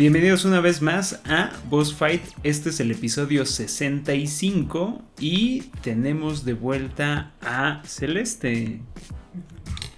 [0.00, 2.22] Bienvenidos una vez más a Boss Fight.
[2.42, 8.80] Este es el episodio 65 y tenemos de vuelta a Celeste.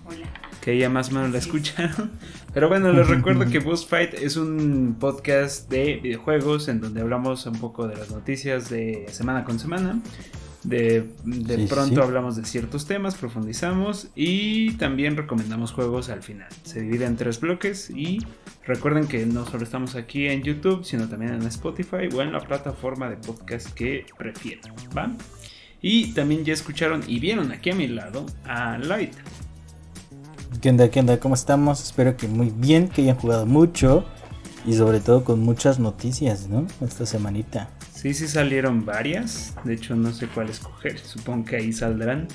[0.04, 0.26] Hola.
[0.60, 2.10] Que ya más o menos la escucharon.
[2.52, 7.46] Pero bueno, les recuerdo que Boss Fight es un podcast de videojuegos en donde hablamos
[7.46, 10.00] un poco de las noticias de semana con semana.
[10.64, 12.00] De, de Sí, pronto sí.
[12.00, 16.48] hablamos de ciertos temas, profundizamos y también recomendamos juegos al final.
[16.62, 18.18] Se divide en tres bloques y
[18.64, 22.40] recuerden que no solo estamos aquí en YouTube, sino también en Spotify o en la
[22.40, 25.10] plataforma de podcast que prefieran, ¿va?
[25.80, 29.14] Y también ya escucharon y vieron aquí a mi lado a Light.
[30.60, 30.88] ¿Qué onda?
[30.90, 31.18] ¿Qué onda?
[31.18, 31.82] ¿Cómo estamos?
[31.82, 34.04] Espero que muy bien, que hayan jugado mucho
[34.64, 36.66] y sobre todo con muchas noticias, ¿no?
[36.80, 37.68] Esta semanita.
[38.02, 39.54] Sí, sí salieron varias.
[39.62, 40.98] De hecho, no sé cuál escoger.
[40.98, 42.26] Supongo que ahí saldrán.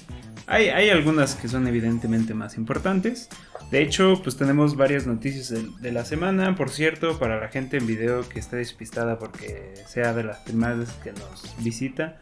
[0.45, 3.27] Hay, hay algunas que son evidentemente más importantes.
[3.69, 6.55] De hecho, pues tenemos varias noticias de, de la semana.
[6.55, 10.93] Por cierto, para la gente en video que está despistada porque sea de las primeras
[11.03, 12.21] que nos visita,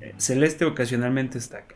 [0.00, 1.74] eh, Celeste ocasionalmente está acá.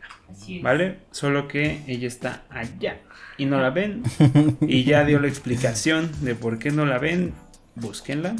[0.61, 0.99] ¿Vale?
[1.11, 3.01] Solo que ella está allá
[3.37, 4.03] y no la ven.
[4.61, 7.33] Y ya dio la explicación de por qué no la ven.
[7.75, 8.33] Búsquenla.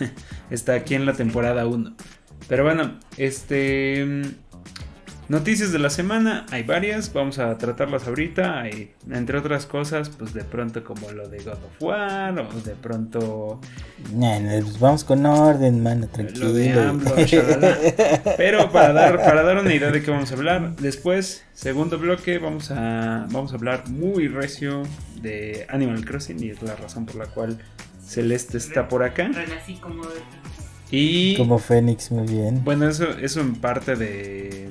[0.50, 1.94] está aquí en la temporada 1.
[2.48, 4.04] Pero bueno, este.
[4.04, 4.22] mm,
[5.28, 8.60] Noticias de la semana, hay varias, vamos a tratarlas ahorita.
[8.60, 12.74] Hay, entre otras cosas, pues de pronto como lo de God of War, o de
[12.74, 13.58] pronto
[14.12, 16.48] Nah, pues vamos con orden, mano, tranquilo.
[16.48, 17.78] lo de AMLO, shalala.
[18.36, 22.38] Pero para dar, para dar una idea de qué vamos a hablar, después, segundo bloque,
[22.38, 24.82] vamos a, vamos a hablar muy recio
[25.22, 27.58] de Animal Crossing y es la razón por la cual
[28.12, 29.28] Celeste está por acá.
[29.32, 30.02] Renací como.
[30.90, 32.62] Y Como Fénix, muy bien.
[32.64, 34.68] bueno, eso, eso en parte de,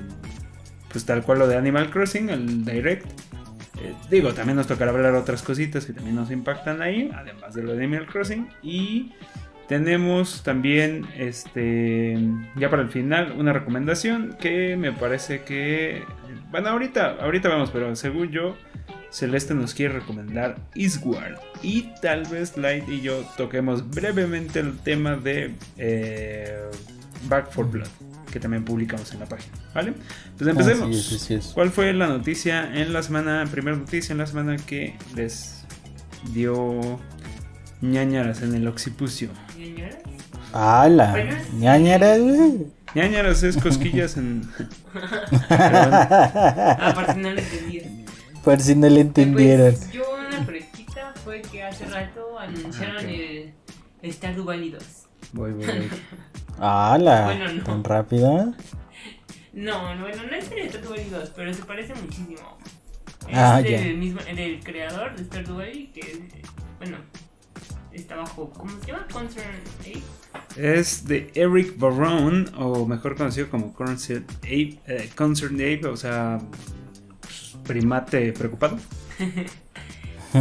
[0.92, 3.04] pues tal cual lo de Animal Crossing, el Direct.
[3.80, 7.64] Eh, digo, también nos tocará hablar otras cositas que también nos impactan ahí, además de
[7.64, 8.48] lo de Animal Crossing.
[8.62, 9.12] Y
[9.66, 12.16] tenemos también, este,
[12.54, 16.04] ya para el final, una recomendación que me parece que,
[16.52, 18.56] bueno, ahorita, ahorita vamos, pero según yo,
[19.12, 21.38] Celeste nos quiere recomendar Eastward.
[21.62, 26.58] Y tal vez Light y yo toquemos brevemente el tema de eh,
[27.28, 27.88] Back for Blood,
[28.32, 29.92] que también publicamos en la página, ¿vale?
[30.38, 30.88] Pues empecemos.
[30.88, 31.46] Así es, así es.
[31.48, 35.64] ¿Cuál fue la noticia en la semana, primera noticia en la semana que les
[36.32, 36.98] dio
[37.82, 39.28] ñañaras en el occipucio?
[39.54, 39.96] ¿Señoras?
[40.54, 41.10] ¡Hala!
[41.10, 41.56] Bueno, sí.
[41.58, 42.66] ñañara, güey.
[42.94, 44.42] ñañaras es cosquillas en...
[45.50, 48.01] Ah, si no lo entendías.
[48.44, 49.72] Por si no le entendieron.
[49.74, 53.52] Pues, yo una fresquita fue que hace rato anunciaron Ah, ok.
[54.02, 54.82] el Stardew Valley 2.
[55.32, 55.88] Voy, voy, voy.
[56.58, 57.24] ¡Hala!
[57.26, 57.62] Bueno, no.
[57.62, 58.54] ¿Tan rápido?
[59.52, 62.58] No, no, bueno, no es el Stardew Valley 2, pero se parece muchísimo.
[63.28, 63.98] Es Ah, del, ya.
[63.98, 66.28] mismo, del creador de Stardew Valley, que,
[66.78, 66.96] bueno,
[67.92, 69.06] está bajo, ¿cómo se llama?
[69.12, 69.46] Concern
[69.80, 70.00] 8.
[70.56, 76.38] Es de Eric Barone, o mejor conocido como Concerned Ape, eh, Concerned Ape, o sea,
[76.50, 76.72] pues,
[77.64, 78.78] primate preocupado.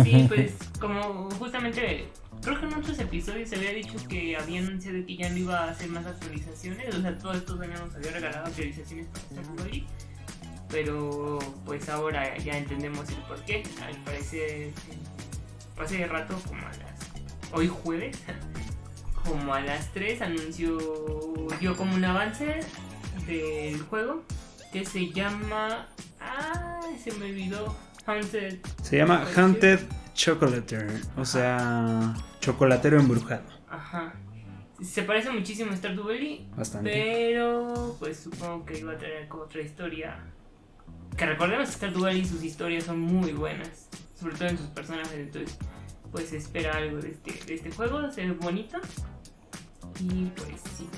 [0.04, 2.08] Sí, pues como justamente
[2.42, 5.60] creo que en otros episodios se había dicho que había anunciado que ya no iba
[5.60, 9.56] a hacer más actualizaciones, o sea, todos estos años nos había regalado actualizaciones para Stardew
[9.58, 9.86] Valley,
[10.70, 13.64] pero pues ahora ya entendemos el por qué.
[13.86, 14.72] Al parecer,
[15.78, 17.52] hace rato, como a las.
[17.52, 18.18] hoy jueves,
[19.26, 20.78] como a las 3 anunció,
[21.60, 22.62] dio como un avance
[23.28, 24.24] del juego
[24.72, 25.88] que se llama.
[26.20, 27.76] Ah, se me olvidó.
[28.06, 29.80] Haunted Se llama Hunted
[30.16, 33.44] Chocolater, o sea, chocolatero embrujado.
[33.70, 34.14] Ajá.
[34.82, 36.90] Se parece muchísimo a Stardew Valley, Bastante.
[36.92, 40.18] pero pues supongo que iba a tener como otra historia.
[41.16, 43.88] Que recordemos que Stardew Valley sus historias son muy buenas,
[44.20, 45.56] sobre todo en sus personajes, entonces
[46.12, 48.78] pues espera algo de este, de este juego, se ve bonito.
[50.00, 50.90] Y pues sí,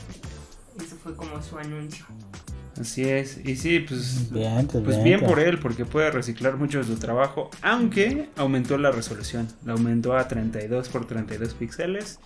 [0.82, 2.06] eso fue como su anuncio.
[2.80, 3.40] Así es.
[3.44, 6.86] Y sí, pues, Bien, pues pues bien, bien por él, porque puede reciclar mucho de
[6.86, 9.48] su trabajo, aunque aumentó la resolución.
[9.66, 12.20] La aumentó a 32 por 32 píxeles.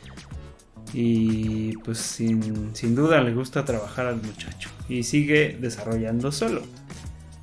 [0.94, 4.70] Y pues sin, sin duda le gusta trabajar al muchacho.
[4.88, 6.62] Y sigue desarrollando solo.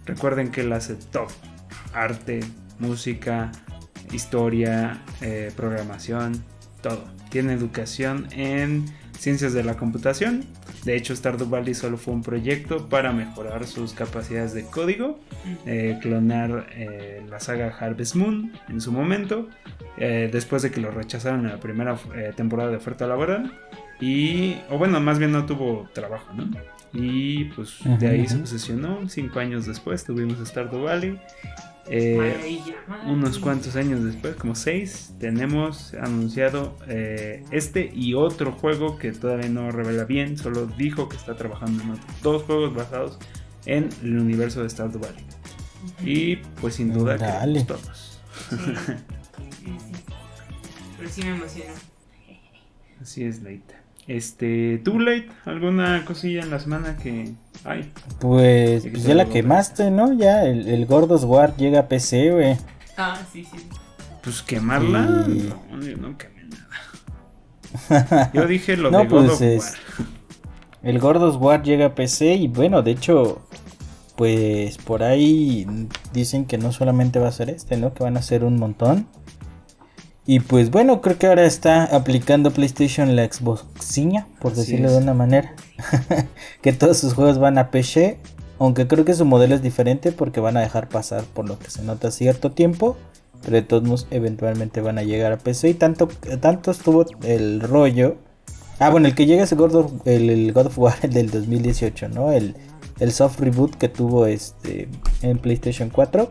[0.06, 1.28] Recuerden que él hace todo.
[1.92, 2.40] Arte,
[2.78, 3.52] música,
[4.12, 6.42] historia, eh, programación,
[6.82, 7.04] todo.
[7.30, 8.86] Tiene educación en
[9.18, 10.44] ciencias de la computación.
[10.84, 15.18] De hecho, Stardew Valley solo fue un proyecto para mejorar sus capacidades de código,
[15.66, 19.48] eh, clonar eh, la saga Harvest Moon en su momento,
[19.96, 21.96] eh, después de que lo rechazaron en la primera
[22.36, 23.52] temporada de oferta laboral.
[24.00, 26.50] Y, o bueno, más bien no tuvo trabajo, ¿no?
[26.92, 29.08] Y pues de ahí se obsesionó.
[29.08, 31.18] Cinco años después tuvimos Stardew Valley.
[31.88, 32.62] Eh,
[33.06, 39.48] unos cuantos años después, como seis, tenemos anunciado eh, este y otro juego que todavía
[39.48, 43.18] no revela bien, solo dijo que está trabajando en otros dos juegos basados
[43.66, 45.24] en el universo de Stardew Valley.
[46.02, 47.64] Y pues sin duda Dale.
[47.64, 48.20] queremos todos.
[48.48, 50.04] Sí, sí, sí.
[50.96, 51.74] Pero sí me emocionó.
[53.00, 53.83] Así es, Leita.
[54.06, 55.28] Este, ¿tú, Late?
[55.46, 57.32] ¿Alguna cosilla en la semana que
[57.64, 57.90] hay?
[58.20, 60.12] Pues, que pues ya la quemaste, ¿no?
[60.12, 62.56] Ya el, el Gordos War llega a PC, güey.
[62.98, 63.66] Ah, sí, sí.
[64.22, 65.24] Pues quemarla.
[65.28, 66.44] Y- No, yo no quemé
[67.88, 68.30] nada.
[68.34, 69.62] Yo dije lo No, de God pues, of es-
[69.98, 70.06] War.
[70.82, 73.40] El Gordos War llega a PC y bueno, de hecho,
[74.16, 75.66] pues por ahí
[76.12, 77.94] dicen que no solamente va a ser este, ¿no?
[77.94, 79.06] Que van a ser un montón.
[80.26, 84.92] Y pues bueno, creo que ahora está aplicando PlayStation la Xboxiña, por Así decirlo es.
[84.94, 85.54] de una manera.
[86.62, 88.18] que todos sus juegos van a PC,
[88.58, 91.70] aunque creo que su modelo es diferente porque van a dejar pasar por lo que
[91.70, 92.96] se nota cierto tiempo.
[93.42, 95.68] Pero de todos modos, eventualmente van a llegar a PC.
[95.68, 96.08] Y tanto,
[96.40, 98.16] tanto estuvo el rollo.
[98.78, 101.12] Ah, bueno, el que llega es el God of, el, el God of War el
[101.12, 102.32] del 2018, ¿no?
[102.32, 102.56] El,
[102.98, 104.88] el soft reboot que tuvo este
[105.20, 106.30] en PlayStation 4.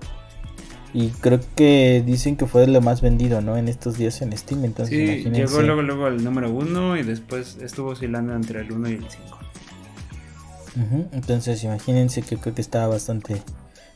[0.93, 3.57] Y creo que dicen que fue lo más vendido, ¿no?
[3.57, 4.63] En estos días en Steam.
[4.63, 5.41] Entonces, Sí, imagínense.
[5.53, 9.05] llegó luego, luego al número uno y después estuvo oscilando entre el 1 y el
[9.09, 9.39] 5.
[10.75, 13.41] Ujú, Entonces, imagínense que creo que estaba bastante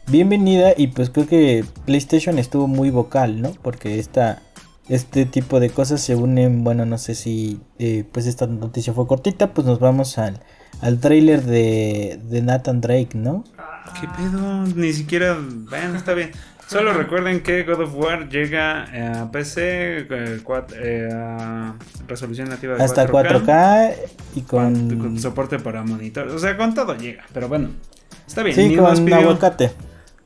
[0.08, 0.74] bienvenida.
[0.76, 3.52] Y pues creo que PlayStation estuvo muy vocal, ¿no?
[3.62, 4.42] Porque esta,
[4.90, 6.64] este tipo de cosas se unen.
[6.64, 9.54] Bueno, no sé si eh, pues esta noticia fue cortita.
[9.54, 10.40] Pues nos vamos al,
[10.82, 13.44] al trailer de, de Nathan Drake, ¿no?
[14.00, 14.64] ¿Qué pedo?
[14.76, 15.38] Ni siquiera.
[15.70, 16.32] Bueno, está bien.
[16.68, 21.76] Solo recuerden que God of War llega a PC eh, cuat- eh, a
[22.08, 23.94] resolución nativa de Hasta 4K, 4K
[24.36, 25.00] y con, con.
[25.00, 26.28] con soporte para monitor.
[26.28, 27.24] O sea, con todo llega.
[27.34, 27.70] Pero bueno,
[28.28, 28.56] está bien.
[28.56, 29.72] Sí, ni, nos pidió, aguacate.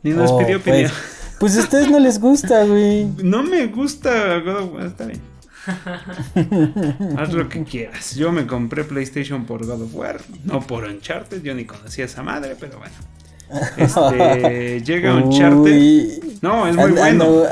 [0.01, 0.89] ni nos Oh, pidió opinión.
[0.89, 3.05] pues, pues a ustedes no les gusta, güey.
[3.23, 4.85] No me gusta God of War.
[4.87, 5.21] Está bien.
[7.17, 8.15] Haz lo que quieras.
[8.15, 11.43] Yo me compré PlayStation por God of War, no por Uncharted.
[11.43, 12.93] Yo ni conocía esa madre, pero bueno.
[13.77, 15.71] Este, llega Uncharted.
[15.71, 16.37] Uy.
[16.41, 17.43] No, es muy bueno.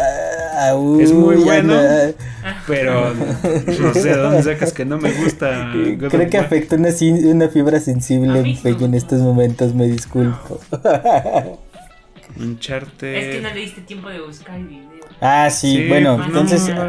[0.57, 1.73] ah, uy, Es muy bueno.
[2.67, 3.13] Pero
[3.79, 5.71] no sé de dónde sacas que no me gusta.
[5.73, 6.45] God Creo que War.
[6.45, 10.59] afecta una, fibra sensible en estos momentos, me disculpo.
[12.39, 13.15] Uncharted.
[13.15, 14.89] Es que no le diste tiempo de buscar el video.
[15.19, 16.81] ah, sí, Sí, bueno, entonces no,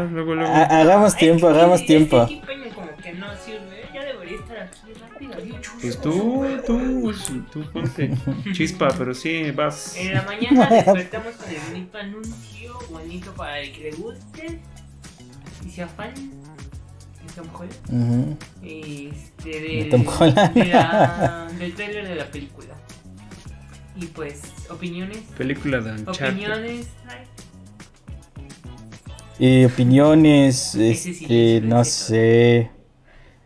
[0.47, 2.17] hagamos tiempo, hagamos es tiempo.
[2.27, 3.70] que aquí Peña como que no sirve.
[5.81, 7.13] Pues tú, tú,
[7.51, 8.11] tú ponte
[8.53, 9.95] chispa, pero sí, vas.
[9.97, 14.59] En la mañana despertamos con el bonito anuncio, bonito para el que le guste
[15.65, 16.13] y sea fan.
[16.13, 18.37] de Tom Holland.
[18.61, 20.53] Este, De del, Tom Holland.
[20.53, 22.75] de la- del trailer de la película.
[23.95, 25.17] Y pues, opiniones.
[25.37, 26.27] Película de Uncharted.
[26.33, 26.87] Opiniones.
[29.39, 32.69] Y opiniones, sí, este, sí, no sé.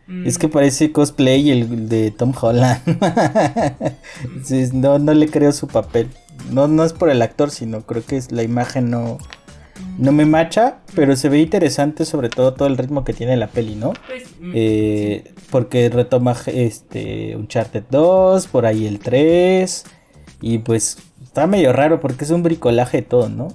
[0.06, 2.80] Mm, Es que parece cosplay el de Tom Holland.
[4.44, 6.08] Sí, no, no le creo su papel.
[6.50, 9.18] No, no es por el actor, sino creo que es la imagen no,
[9.98, 13.48] no me macha, pero se ve interesante sobre todo todo el ritmo que tiene la
[13.48, 13.92] peli, ¿no?
[14.06, 19.84] Pues, mm, Eh, porque retoma este Uncharted 2, por ahí el 3
[20.40, 23.48] y pues está medio raro porque es un bricolaje de todo, ¿no?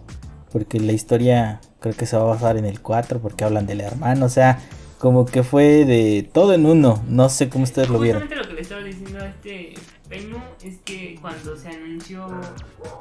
[0.52, 3.82] Porque la historia creo que se va a basar en el 4 porque hablan del
[3.82, 4.60] hermano, o sea,
[5.02, 8.24] como que fue de todo en uno, no sé cómo ustedes lo vieron.
[8.30, 9.74] Lo que le estaba diciendo a este
[10.08, 12.28] Peño es que cuando se anunció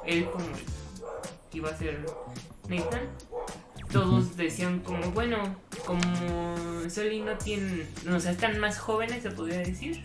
[0.07, 0.47] él como
[1.51, 2.05] que iba a ser
[2.69, 3.03] Nathan,
[3.93, 5.37] todos decían como, bueno,
[5.85, 6.01] como
[6.89, 10.03] Soli no tiene, o sea, están más jóvenes, se podría decir.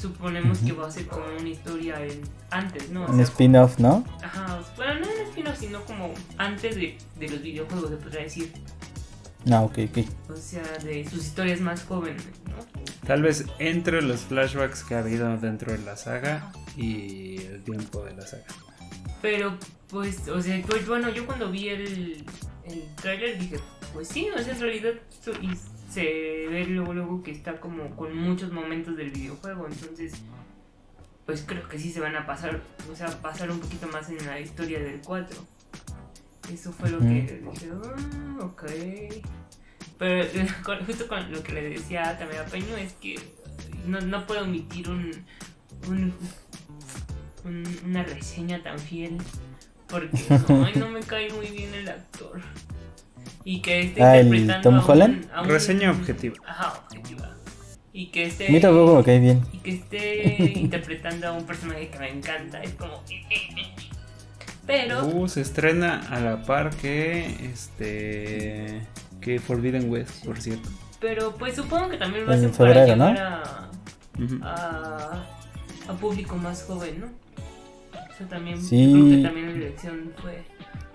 [0.00, 3.04] Suponemos que va a ser como una historia en- antes, ¿no?
[3.04, 4.04] O Un spin-off, ¿no?
[4.20, 8.52] Ajá, bueno, no un spin-off, sino como antes de, de los videojuegos, se podría decir.
[9.44, 9.98] No, ok, ok.
[10.30, 13.06] O sea, de sus historias más jóvenes, ¿no?
[13.06, 18.04] Tal vez entre los flashbacks que ha habido dentro de la saga y el tiempo
[18.04, 18.44] de la saga.
[19.20, 19.56] Pero,
[19.88, 22.24] pues, o sea, pues bueno, yo cuando vi el,
[22.64, 23.58] el tráiler dije,
[23.92, 24.92] pues sí, o sea, en realidad
[25.24, 25.50] so- y
[25.92, 26.02] se
[26.48, 30.12] ve luego, luego que está como con muchos momentos del videojuego, entonces,
[31.26, 34.24] pues creo que sí se van a pasar, o sea, pasar un poquito más en
[34.26, 35.36] la historia del 4.
[36.50, 37.06] Eso fue lo que
[37.50, 38.62] dije, ah, ok.
[39.98, 43.18] Pero eh, con- justo con lo que le decía también a Peño es que
[43.86, 45.12] no, no puedo omitir un,
[45.88, 46.12] un,
[47.44, 49.18] un- una reseña tan fiel
[49.88, 52.40] porque ay, no me cae muy bien el actor.
[53.44, 55.30] Y que esté Ah, ¿el interpretando Tom a un- Holland?
[55.32, 56.36] a un- Reseña objetiva.
[56.46, 57.36] Ajá, objetiva.
[57.92, 59.42] Y que esté mí tampoco me cae bien.
[59.52, 62.62] y que esté interpretando a un personaje que me encanta.
[62.62, 63.02] Es como.
[64.66, 68.80] Pero, Uh, se estrena a la par que este
[69.20, 70.68] que Forbidden West, por cierto.
[71.00, 73.08] pero pues supongo que también va a En ser febrero, para ¿no?
[73.10, 73.70] llegar a,
[74.22, 74.38] Ujú.
[74.42, 75.26] a,
[75.88, 77.06] a público más joven, ¿no?
[78.14, 78.90] Eso también, Sí.
[78.92, 80.44] creo que también la elección fue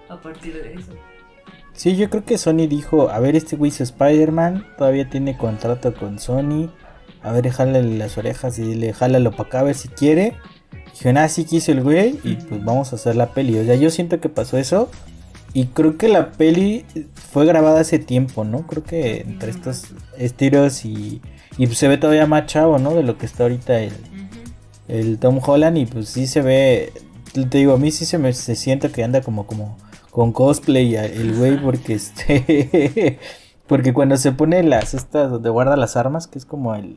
[0.09, 0.91] a partir de eso.
[1.73, 5.93] Sí, yo creo que Sony dijo, a ver, este güey es Spider-Man, todavía tiene contrato
[5.93, 6.69] con Sony,
[7.23, 10.35] a ver, jálale las orejas y dile, jálalo para acá a ver si quiere.
[10.97, 13.59] Dijeron, ah, sí quiso el güey y pues vamos a hacer la peli.
[13.59, 14.89] O sea, yo siento que pasó eso
[15.53, 18.65] y creo que la peli fue grabada hace tiempo, ¿no?
[18.65, 19.85] Creo que entre estos
[20.17, 21.21] estilos y,
[21.59, 22.95] y se ve todavía más chavo, ¿no?
[22.95, 23.93] De lo que está ahorita el,
[24.87, 26.91] el Tom Holland y pues sí se ve,
[27.31, 29.77] te digo, a mí sí se me se siente que anda como como
[30.09, 33.19] con cosplay el güey porque este
[33.67, 36.95] porque cuando se pone las estas donde guarda las armas, que es como el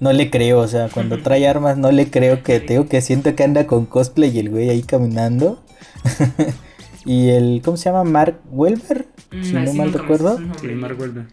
[0.00, 3.00] no le creo, o sea, cuando trae armas no le creo que te digo que
[3.02, 5.62] siento que anda con cosplay y el güey ahí caminando.
[7.04, 8.04] y el ¿cómo se llama?
[8.04, 9.06] Mark Welber,
[9.42, 10.38] si Mm, no así mal recuerdo.
[10.60, 11.28] Sí, Mark Wahlberg.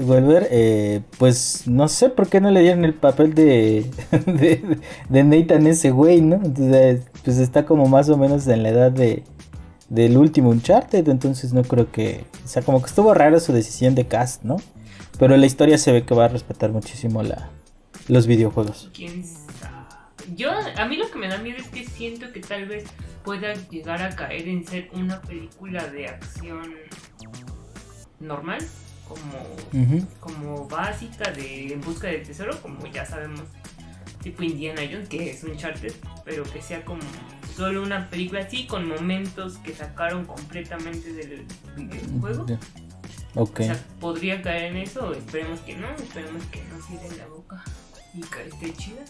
[0.00, 3.84] Wolver, eh, pues no sé por qué no le dieron el papel de,
[4.26, 4.78] de,
[5.08, 6.36] de Nathan ese güey, ¿no?
[6.36, 9.24] Entonces, pues está como más o menos en la edad de
[9.88, 13.94] del último Uncharted, entonces no creo que, o sea, como que estuvo raro su decisión
[13.94, 14.58] de cast, ¿no?
[15.18, 17.48] Pero la historia se ve que va a respetar muchísimo la,
[18.08, 18.90] los videojuegos.
[18.94, 19.78] ¿Quién sabe?
[20.34, 22.84] Yo, a mí lo que me da miedo es que siento que tal vez
[23.24, 26.74] pueda llegar a caer en ser una película de acción
[28.20, 28.58] normal,
[29.06, 33.44] como, como básica de En busca del tesoro, como ya sabemos,
[34.22, 37.00] tipo Indiana Jones, que es un charter, pero que sea como
[37.56, 41.46] solo una película así, con momentos que sacaron completamente del
[41.76, 42.46] videojuego.
[43.34, 43.60] Ok.
[43.60, 47.64] O sea, podría caer en eso, esperemos que no, esperemos que no cierre la boca
[48.18, 49.00] y que esté chida.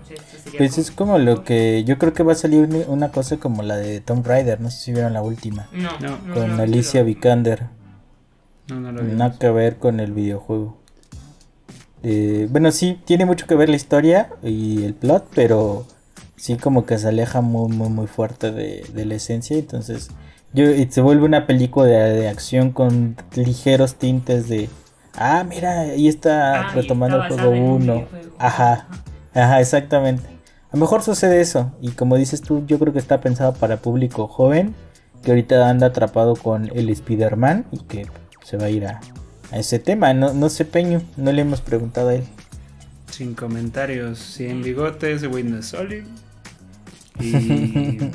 [0.00, 2.68] No sé, eso sería Pues es como lo que yo creo que va a salir
[2.88, 6.34] una- cosa como la de Tomb Raider, no sé si vieron la última, No, No.
[6.34, 7.66] con no, Alicia Vikander.
[8.68, 9.02] No, no lo.
[9.02, 10.76] Nada que ver con el videojuego.
[12.02, 15.86] Eh, bueno, sí, tiene mucho que ver la historia y el plot, pero
[16.36, 19.56] sí como que se aleja muy, muy, muy fuerte de, de la esencia.
[19.56, 20.08] Entonces,
[20.52, 24.68] yo, y se vuelve una película de, de acción con ligeros tintes de,
[25.18, 27.94] ah, mira, ahí está Ah, retomando el juego basada en un 1.
[27.94, 28.36] videojuego.
[28.38, 28.88] Ajá,
[29.34, 30.26] ajá, exactamente.
[30.70, 31.72] A lo mejor sucede eso.
[31.80, 34.74] Y como dices tú, yo creo que está pensado para público joven,
[35.22, 38.06] que ahorita anda atrapado con el Spider-Man y que
[38.44, 39.00] se va a ir a,
[39.50, 40.12] a ese tema.
[40.14, 42.24] No, no sé, Peño, no le hemos preguntado a él.
[43.10, 46.04] Sin comentarios, sin bigote, ese güey no es Solid.
[47.20, 47.98] Y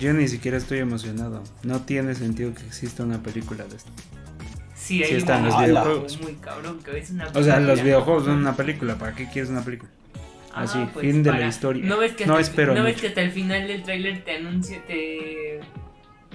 [0.00, 1.42] yo ni siquiera estoy emocionado.
[1.64, 3.90] No tiene sentido que exista una película de esto.
[4.78, 6.20] Sí, Sí están un los videojuego videojuegos.
[6.22, 7.82] muy cabrón que es una O sea, los película.
[7.82, 8.94] videojuegos son una película.
[8.96, 9.90] ¿Para qué quieres una película?
[10.54, 11.84] Ah, Así, pues, fin de para- la historia.
[11.84, 14.24] No ves que No hasta, el- espero no ves que hasta el final del tráiler
[14.24, 15.60] te anuncia, te,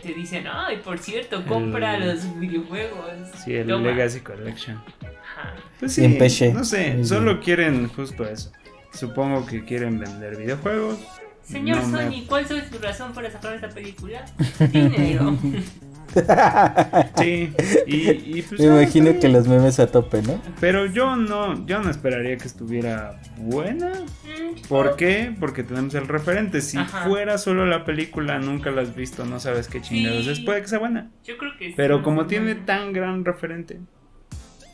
[0.01, 3.13] te dicen, ay, por cierto, compra El- los videojuegos.
[3.43, 3.88] Sí, el Toma".
[3.88, 4.77] Legacy Collection.
[5.01, 5.55] Ajá.
[5.79, 6.07] Pues sí,
[6.53, 8.51] no sé, solo quieren justo eso.
[8.93, 11.00] Supongo que quieren vender videojuegos.
[11.43, 14.23] Señor No me- Sony, ¿cuál es su razón para sacar esta película?
[14.71, 15.38] Dinero.
[17.17, 17.53] Sí,
[17.88, 20.41] y, y pues Me ah, imagino que los memes a tope, ¿no?
[20.60, 23.91] Pero yo no, yo no esperaría que estuviera buena.
[23.91, 25.34] Mm, ¿Por qué?
[25.39, 26.62] Porque tenemos el referente.
[26.62, 27.05] Si Ajá.
[27.08, 30.32] fuera solo la película, nunca la has visto, no sabes qué chingados Sí.
[30.32, 30.39] es.
[30.41, 31.12] Puede que sea buena.
[31.24, 31.74] Yo creo que sí.
[31.77, 33.79] Pero como tiene tan gran referente,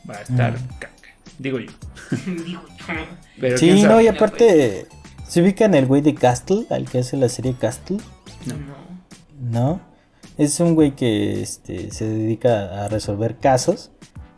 [0.10, 0.68] va a estar Mm.
[0.80, 1.10] caca.
[1.38, 1.72] Digo yo.
[2.26, 2.94] Digo yo.
[3.40, 4.88] Pero Sí, no, y aparte,
[5.28, 7.98] ¿se ubican el güey de Castle, al que hace la serie Castle?
[8.46, 8.56] No.
[9.52, 9.89] No.
[10.40, 13.92] Es un güey que este, se dedica a resolver casos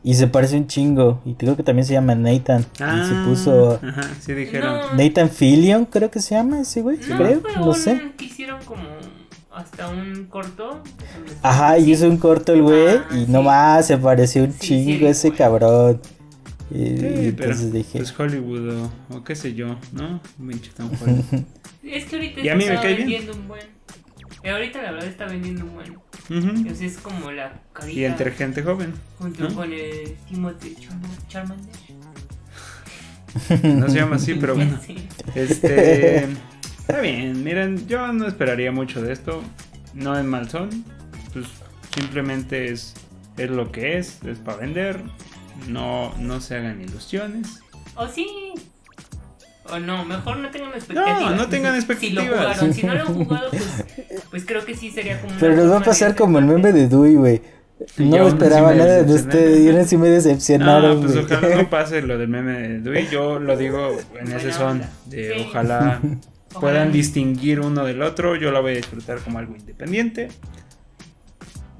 [0.03, 1.21] y se parece un chingo.
[1.25, 2.61] Y creo que también se llama Nathan.
[2.79, 4.79] y Ah, se puso Ajá, sí dijeron.
[4.79, 4.93] No.
[5.03, 6.97] Nathan Fillion, creo que se llama ese güey.
[7.07, 8.01] No, creo, fue no un- sé.
[8.17, 8.83] que hicieron como
[9.53, 10.81] hasta un corto.
[11.43, 13.31] Ajá, y hizo un corto el güey Ah, y sí.
[13.31, 15.37] nomás se pareció un Sí, chingo sí, ese güey.
[15.37, 16.01] cabrón.
[16.71, 18.69] Y, Sí, y pero entonces dije, pues Hollywood
[19.09, 20.19] o, o qué sé yo, ¿no?
[20.39, 21.45] Pinche Tom Holland.
[21.83, 23.29] Es que ahorita Y a mí me está cae bien.
[23.29, 23.61] un buen.
[24.43, 25.91] Y ahorita la verdad está vendiendo un buen.
[25.93, 26.49] Ujú.
[26.57, 28.93] Entonces es como la carita Y entre gente joven.
[29.17, 29.55] junto ¿no?
[29.55, 31.75] con el Timothy Char- Charmander.
[33.63, 34.79] No se llama así, pero bueno.
[34.85, 35.07] Sí.
[35.35, 36.23] Este.
[36.79, 39.41] Está bien, miren, yo no esperaría mucho de esto.
[39.93, 40.83] No en mal son.
[41.33, 41.45] Pues
[41.95, 42.93] simplemente es,
[43.37, 45.01] es lo que es, es para vender.
[45.69, 47.59] No, no se hagan ilusiones.
[47.95, 48.27] O sí.
[49.69, 51.21] O no, mejor no tengan expectativas.
[51.31, 52.27] No, no tengan Si lo expectativas.
[52.57, 53.63] jugaron, si no lo han jugado, pues,
[54.29, 55.33] pues creo que sí sería como.
[55.39, 57.41] pero nos va a pasar como el meme de Dewey, güey.
[57.95, 61.13] Sí, No yo esperaba sí nada de ustedes y ahora sí me decepcionaron, No, pues
[61.13, 61.25] güey.
[61.25, 63.07] ojalá no pase lo del meme de Dewey.
[63.09, 64.81] Yo lo digo en ese son.
[65.05, 65.45] De Sí.
[65.49, 65.99] ojalá
[66.59, 68.35] puedan distinguir uno del otro.
[68.35, 70.27] Yo la voy a disfrutar como algo independiente.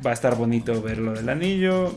[0.06, 1.96] Va a estar bonito ver lo del anillo.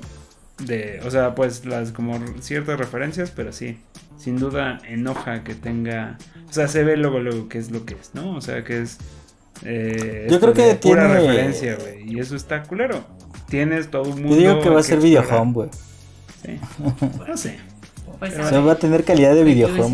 [0.65, 3.79] De, o sea, pues las como ciertas referencias, pero sí,
[4.17, 6.19] sin duda enoja que tenga,
[6.49, 8.35] o sea, se ve luego luego que es lo que es, ¿no?
[8.37, 8.99] O sea, que es
[9.63, 13.05] eh, Yo creo que pura tiene referencia, güey, y eso está culero.
[13.49, 14.31] Tienes todo un mundo.
[14.31, 15.69] Yo digo que va a ser video home, güey.
[16.43, 16.59] Sí.
[17.29, 17.59] no sé.
[18.19, 19.93] Pues o sea, va a tener calidad de videojuego.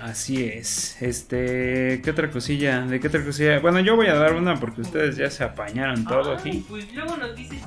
[0.00, 1.00] Así es.
[1.00, 2.80] Este, ¿qué otra cosilla?
[2.82, 3.60] ¿De qué otra cosilla?
[3.60, 6.64] Bueno, yo voy a dar una porque ustedes ya se apañaron todo aquí.
[6.68, 7.60] Pues luego nos dices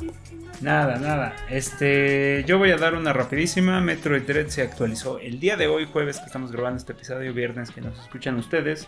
[0.61, 1.35] Nada, nada.
[1.49, 3.81] Este, yo voy a dar una rapidísima.
[3.81, 7.71] Metroid Dread se actualizó el día de hoy, jueves que estamos grabando este episodio, viernes
[7.71, 8.87] que nos escuchan ustedes.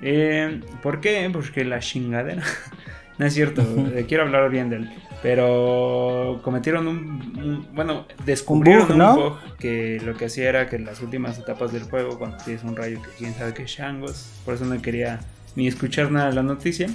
[0.00, 1.28] Eh, ¿Por qué?
[1.32, 2.42] Porque la chingadera.
[3.18, 3.64] no es cierto,
[4.08, 4.90] quiero hablar bien de él.
[5.22, 11.00] Pero cometieron un, bueno, descubrieron un bug, que lo que hacía era que en las
[11.00, 14.64] últimas etapas del juego, cuando tienes un rayo que quién sabe qué changos, por eso
[14.64, 15.20] no quería
[15.56, 16.88] ni escuchar nada de la noticia.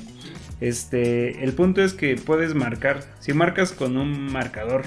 [0.62, 4.84] Este, el punto es que puedes marcar, si marcas con un marcador,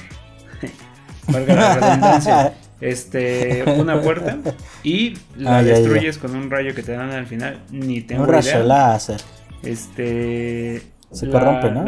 [1.29, 4.39] valga la redundancia, este, una puerta
[4.83, 8.63] y la destruyes con un rayo que te dan al final, ni tengo un rayo
[8.63, 9.21] láser.
[9.63, 10.83] Este,
[11.17, 11.85] se corrompe, ¿no?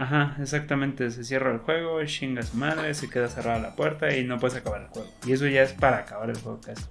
[0.00, 1.10] Ajá, exactamente.
[1.10, 4.56] Se cierra el juego, chinga su madre, se queda cerrada la puerta y no puedes
[4.56, 5.08] acabar el juego.
[5.26, 6.82] Y eso ya es para acabar el juego casi.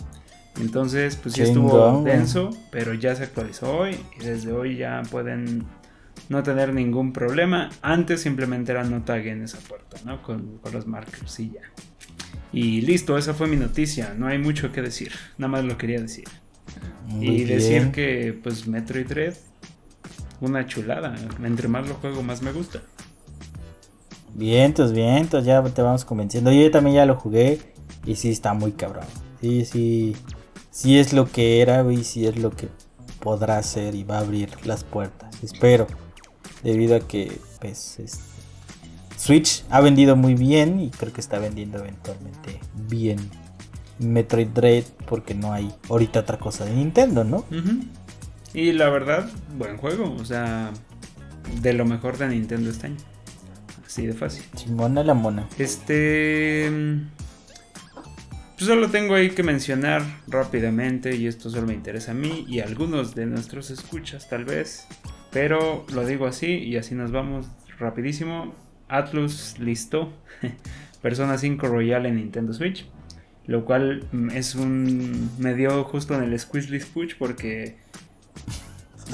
[0.59, 5.65] Entonces, pues sí estuvo denso, pero ya se actualizó hoy y desde hoy ya pueden
[6.29, 7.71] no tener ningún problema.
[7.81, 10.21] Antes simplemente era no en esa puerta, ¿no?
[10.21, 11.61] Con, los markers y ya.
[12.53, 14.13] Y listo, esa fue mi noticia.
[14.15, 15.13] No hay mucho que decir.
[15.39, 16.25] Nada más lo quería decir.
[17.19, 19.33] y decir que, pues, Metroid Dread
[20.41, 21.15] una chulada.
[21.43, 22.81] Entre más lo juego, más me gusta.
[24.33, 26.51] Vientos, vientos, ya te vamos convenciendo.
[26.51, 27.59] Yo también ya lo jugué
[28.05, 29.05] y sí está muy cabrón.
[29.39, 30.15] Sí, sí,
[30.69, 32.69] sí es lo que era y sí es lo que
[33.19, 35.43] podrá ser y va a abrir las puertas.
[35.43, 35.87] Espero,
[36.63, 37.99] debido a que pues,
[39.17, 43.19] Switch ha vendido muy bien y creo que está vendiendo eventualmente bien
[43.99, 47.45] Metroid Dread porque no hay ahorita otra cosa de Nintendo, ¿no?
[48.53, 50.15] Y la verdad, buen juego.
[50.19, 50.71] O sea,
[51.61, 52.97] de lo mejor de Nintendo este año.
[53.85, 54.43] Así de fácil.
[54.55, 55.47] Chingona la mona.
[55.57, 56.69] Este.
[58.61, 62.59] Pues solo tengo ahí que mencionar rápidamente, y esto solo me interesa a mí y
[62.59, 64.85] a algunos de nuestros escuchas tal vez,
[65.31, 67.47] pero lo digo así y así nos vamos
[67.79, 68.53] rapidísimo.
[68.87, 70.13] Atlus listo
[71.01, 72.85] Persona 5 Royal en Nintendo Switch,
[73.47, 75.31] lo cual es un...
[75.39, 77.77] me dio justo en el Squeeze Push porque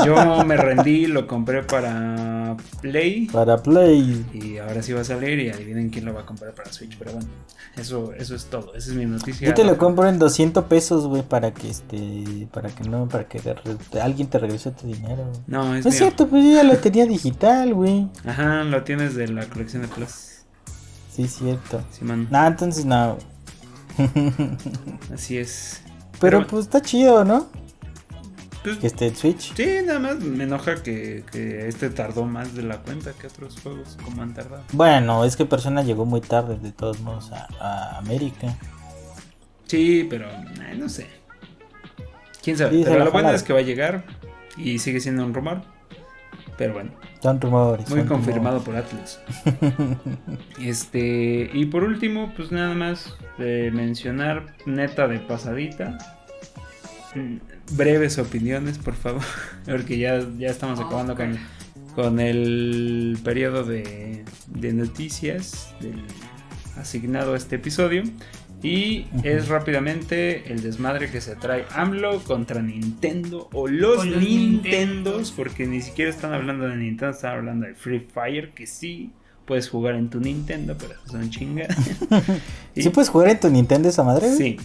[0.05, 3.27] yo me rendí, lo compré para Play.
[3.27, 4.25] Para Play.
[4.33, 6.97] Y ahora sí va a salir y adivinen quién lo va a comprar para Switch.
[6.97, 7.27] Pero bueno,
[7.75, 8.73] eso, eso es todo.
[8.75, 9.47] Esa es mi noticia.
[9.47, 13.27] Yo te lo compro en 200 pesos, güey, para que este, para que no, para
[13.27, 13.41] que
[14.01, 15.31] alguien te regrese tu dinero.
[15.47, 18.07] No, es, es cierto, pues yo ya lo tenía digital, güey.
[18.25, 20.43] Ajá, lo tienes de la colección de Plus.
[21.11, 21.81] Sí, cierto.
[21.91, 22.27] Sí, man.
[22.29, 23.17] Nah, entonces no.
[25.13, 25.81] Así es.
[26.19, 27.47] Pero pues está chido, ¿no?
[28.67, 29.55] Pues, que esté en Switch.
[29.55, 31.23] Sí, nada más me enoja que,
[31.67, 34.63] este tardó más de la cuenta que otros juegos como han tardado.
[34.73, 38.57] Bueno, es que Persona llegó muy tarde de todos modos a, América.
[39.67, 41.07] Sí, pero eh, no sé.
[42.43, 42.83] Quién sabe.
[42.83, 44.03] pero lo bueno es que va a llegar
[44.57, 45.61] y sigue siendo un rumor.
[46.57, 46.91] Pero bueno.
[47.21, 47.89] Son rumores.
[47.89, 49.21] Muy confirmado por Atlas.
[50.61, 56.16] este, y por último, pues nada más de mencionar neta de pasadita
[57.71, 59.23] breves opiniones, por favor,
[59.65, 61.37] porque ya, ya estamos acabando con,
[61.95, 65.73] con el periodo de, de noticias
[66.77, 68.03] asignado a este episodio.
[68.63, 75.67] Y es rápidamente el desmadre que se trae AMLO contra Nintendo o los, Nintendos, porque
[75.67, 79.11] ni siquiera están hablando de Nintendo, están hablando de Free Fire, que sí
[79.47, 81.75] puedes jugar en tu Nintendo, pero son chingas.
[82.75, 84.29] ¿Sí puedes jugar en tu Nintendo esa madre?
[84.35, 84.57] Sí,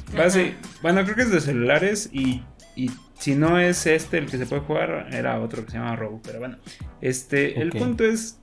[0.82, 2.42] bueno, creo que es de celulares y
[2.74, 5.96] y si no es este el que se puede jugar, era otro que se llama
[5.96, 6.20] Rogue.
[6.24, 6.56] Pero bueno,
[7.00, 8.38] este, el punto es,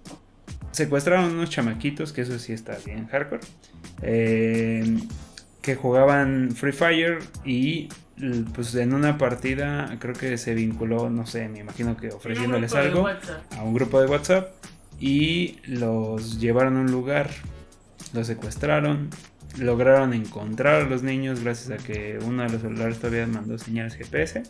[0.71, 3.41] secuestraron unos chamaquitos, que eso sí está bien hardcore,
[4.01, 4.97] eh,
[5.61, 7.89] que jugaban Free Fire y
[8.53, 13.07] pues en una partida creo que se vinculó, no sé, me imagino que ofreciéndoles algo
[13.07, 14.53] a un grupo de WhatsApp
[14.99, 17.29] y los llevaron a un lugar,
[18.13, 19.09] los secuestraron,
[19.57, 23.95] lograron encontrar a los niños gracias a que uno de los celulares todavía mandó señales
[23.95, 24.43] GPS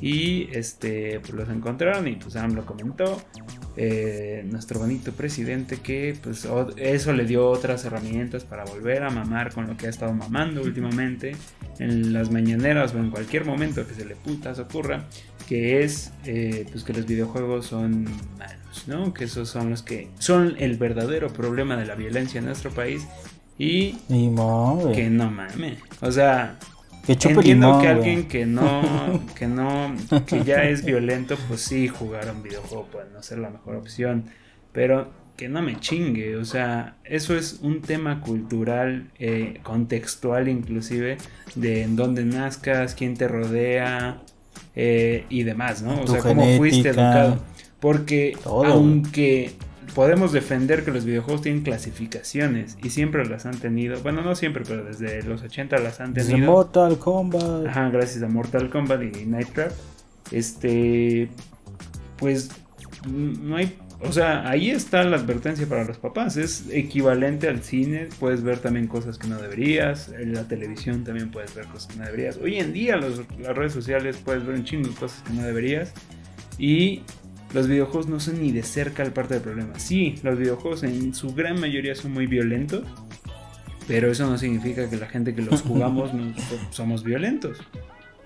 [0.00, 3.20] y este pues los encontraron y pues Sam lo comentó
[3.76, 9.52] eh, nuestro bonito presidente que pues eso le dio otras herramientas para volver a mamar
[9.52, 11.36] con lo que ha estado mamando últimamente
[11.78, 15.04] en las mañaneras o en cualquier momento que se le putas ocurra
[15.48, 18.04] que es eh, pues que los videojuegos son
[18.38, 22.46] malos no que esos son los que son el verdadero problema de la violencia en
[22.46, 23.06] nuestro país
[23.58, 25.78] y que no mames.
[26.00, 26.58] O sea
[27.06, 29.94] que Entiendo que alguien que no, que no,
[30.26, 33.76] que ya es violento, pues sí, jugar a un videojuego puede no ser la mejor
[33.76, 34.24] opción.
[34.72, 41.18] Pero que no me chingue, o sea, eso es un tema cultural, eh, contextual inclusive,
[41.54, 44.22] de en dónde nazcas, quién te rodea
[44.74, 46.00] eh, y demás, ¿no?
[46.00, 47.38] O sea, cómo fuiste educado.
[47.80, 49.52] Porque aunque
[49.96, 53.98] podemos defender que los videojuegos tienen clasificaciones y siempre las han tenido.
[54.02, 56.32] Bueno, no siempre, pero desde los 80 las han tenido.
[56.34, 57.66] Desde Mortal Kombat.
[57.66, 59.72] Ajá, gracias a Mortal Kombat y Night Trap.
[60.32, 61.30] Este,
[62.18, 62.50] pues
[63.06, 66.36] no hay, o sea, ahí está la advertencia para los papás.
[66.36, 68.10] Es equivalente al cine.
[68.20, 70.10] Puedes ver también cosas que no deberías.
[70.10, 72.36] En la televisión también puedes ver cosas que no deberías.
[72.36, 75.94] Hoy en día las redes sociales puedes ver un chingo de cosas que no deberías.
[76.58, 77.00] Y
[77.56, 79.78] los videojuegos no son ni de cerca el parte del problema.
[79.78, 82.84] Sí, los videojuegos en su gran mayoría son muy violentos,
[83.88, 86.34] pero eso no significa que la gente que los jugamos no
[86.68, 87.56] somos violentos.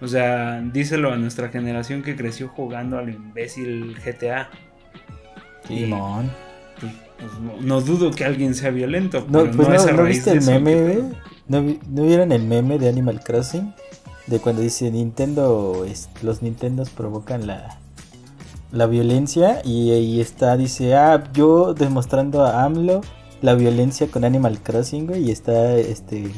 [0.00, 4.50] O sea, díselo a nuestra generación que creció jugando al imbécil GTA.
[5.68, 6.28] Simón.
[6.80, 9.24] Pues, pues, no, dudo que alguien sea violento.
[9.28, 11.02] No, pues no, viste el meme,
[11.46, 13.72] ¿No, ¿No vieron el meme de Animal Crossing?
[14.26, 15.86] De cuando dice Nintendo,
[16.22, 17.78] los Nintendos provocan la,
[18.72, 23.00] la violencia y ahí está, dice, ah, yo demostrando a AMLO
[23.42, 26.30] la violencia con Animal Crossing, güey, y está, este,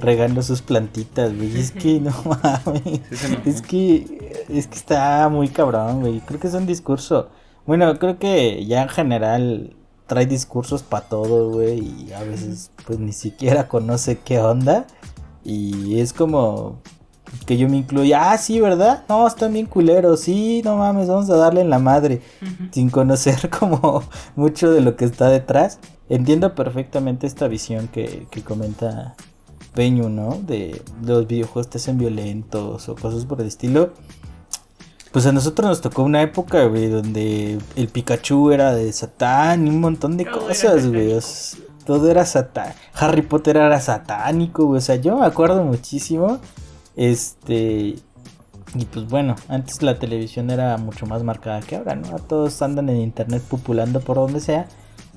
[0.00, 3.00] regando sus plantitas, güey, es que no mames,
[3.44, 7.28] es que, es que está muy cabrón, güey, creo que es un discurso,
[7.66, 12.98] bueno, creo que ya en general trae discursos para todo, güey, y a veces pues
[12.98, 14.86] ni siquiera conoce qué onda,
[15.44, 16.80] y es como,
[17.46, 19.04] que yo me incluya, ah, sí, ¿verdad?
[19.08, 22.22] No, están bien culeros, sí, no mames, vamos a darle en la madre,
[22.72, 24.02] sin conocer como
[24.36, 25.78] mucho de lo que está detrás.
[26.08, 29.14] Entiendo perfectamente esta visión que, que comenta
[29.74, 30.40] Peño, ¿no?
[30.46, 33.92] De los videojuegos te hacen violentos o cosas por el estilo.
[35.12, 39.70] Pues a nosotros nos tocó una época, güey, donde el Pikachu era de Satán y
[39.70, 41.16] un montón de cosas, güey.
[41.84, 42.74] Todo era Satán.
[42.94, 44.78] Harry Potter era satánico, güey.
[44.78, 46.40] O sea, yo me acuerdo muchísimo
[47.00, 47.96] este.
[48.74, 52.18] Y pues bueno, antes la televisión era mucho más marcada que ahora, ¿no?
[52.18, 54.68] Todos andan en internet populando por donde sea.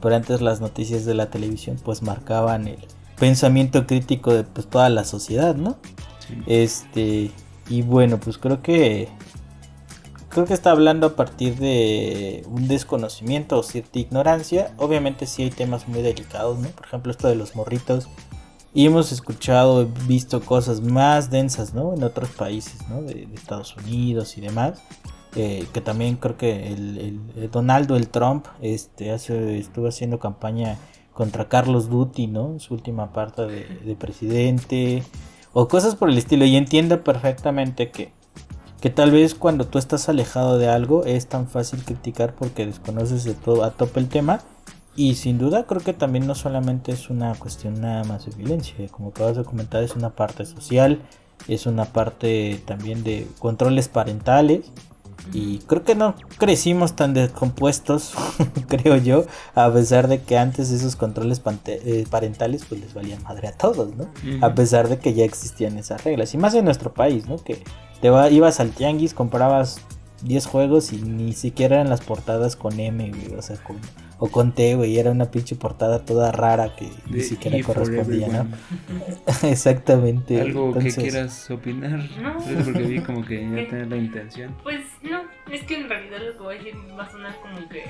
[0.01, 2.79] Pero antes las noticias de la televisión pues marcaban el
[3.19, 5.77] pensamiento crítico de pues toda la sociedad, ¿no?
[6.47, 7.31] Este.
[7.69, 9.09] Y bueno, pues creo que.
[10.29, 14.73] Creo que está hablando a partir de un desconocimiento o cierta ignorancia.
[14.77, 16.69] Obviamente sí hay temas muy delicados, ¿no?
[16.69, 18.07] Por ejemplo, esto de los morritos
[18.73, 21.93] y hemos escuchado, visto cosas más densas, ¿no?
[21.93, 23.03] En otros países, ¿no?
[23.03, 24.81] De, Estados Unidos y demás.
[25.35, 30.77] Eh, que también creo que el, Donaldo, el Trump, este, hace, estuvo haciendo campaña
[31.13, 32.59] contra Carlos Duty, ¿no?
[32.59, 35.03] Su última parte de, de presidente.
[35.53, 36.45] O cosas por el estilo.
[36.45, 38.11] Y entiendo perfectamente que,
[38.81, 43.23] que tal vez cuando tú estás alejado de algo es tan fácil criticar porque desconoces
[43.23, 44.41] de todo a tope el tema
[44.95, 48.75] y sin duda creo que también no solamente es una cuestión nada más de violencia,
[48.91, 50.99] como acabas de comentar, es una parte social,
[51.47, 54.71] es una parte también de controles parentales.
[55.31, 58.13] Y creo que no crecimos tan descompuestos,
[58.67, 59.25] creo yo,
[59.55, 63.95] a pesar de que antes esos controles eh, parentales pues les valían madre a todos,
[63.95, 64.09] ¿no?
[64.41, 66.33] A pesar de que ya existían esas reglas.
[66.33, 67.37] Y más en nuestro país, ¿no?
[67.37, 67.63] Que
[68.01, 69.79] te ibas al tianguis, comprabas
[70.23, 73.77] 10 juegos y ni siquiera eran las portadas con M, o sea, con
[74.25, 78.47] o conté, güey, era una pinche portada toda rara que ni siquiera correspondía, ¿no?
[79.49, 80.39] Exactamente.
[80.39, 81.99] ¿Algo que quieras opinar?
[82.21, 82.37] No.
[82.63, 84.55] Porque vi como que ya tenés la intención.
[84.63, 87.67] Pues no, es que en realidad lo que voy a decir va a sonar como
[87.67, 87.83] que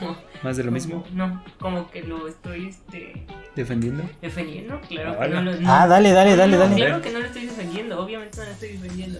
[0.00, 0.16] lo...
[0.44, 1.04] ¿Más de lo mismo?
[1.12, 3.26] No, como que lo estoy, este...
[3.56, 4.04] ¿Defendiendo?
[4.22, 5.16] Defendiendo, claro.
[5.18, 6.76] Ah, que no lo, ah dale, dale, dale, dale.
[6.76, 9.18] Claro que no lo estoy defendiendo, obviamente no lo estoy defendiendo.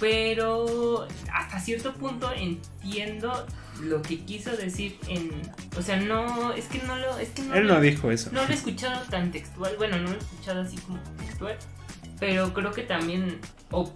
[0.00, 3.46] Pero hasta cierto punto entiendo
[3.82, 5.30] lo que quiso decir en
[5.76, 8.30] o sea no es que no lo es que no él no dijo eso.
[8.32, 11.56] no lo he escuchado tan textual bueno no lo he escuchado así como textual
[12.18, 13.38] pero creo que también
[13.70, 13.92] o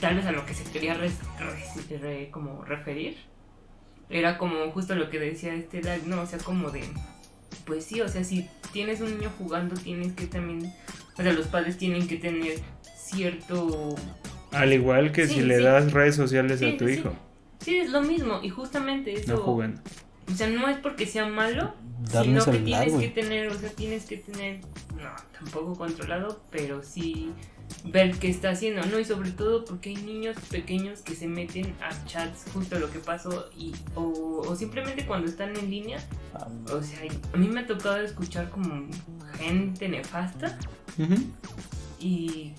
[0.00, 0.96] tal vez a lo que se quería
[2.30, 3.16] como referir
[4.10, 6.84] era como justo lo que decía este Dag no o sea como de
[7.66, 10.72] pues sí o sea si tienes un niño jugando tienes que también
[11.18, 12.58] o sea los padres tienen que tener
[12.96, 13.96] cierto
[14.52, 17.12] al igual que si le das redes sociales a tu hijo
[17.60, 18.40] Sí, es lo mismo.
[18.42, 19.34] Y justamente eso.
[19.34, 19.80] No jueguen.
[20.32, 21.74] O sea, no es porque sea malo,
[22.12, 24.60] Darle un sino que tienes que tener, o sea, tienes que tener,
[24.96, 27.32] no, tampoco controlado, pero sí
[27.84, 29.00] ver qué está haciendo, ¿no?
[29.00, 32.98] Y sobre todo porque hay niños pequeños que se meten a chats, justo lo que
[32.98, 35.98] pasó, y, o, o simplemente cuando están en línea,
[36.34, 37.00] Ah, o sea,
[37.32, 38.86] a mí me ha tocado escuchar como
[39.38, 40.58] gente nefasta
[41.98, 42.52] y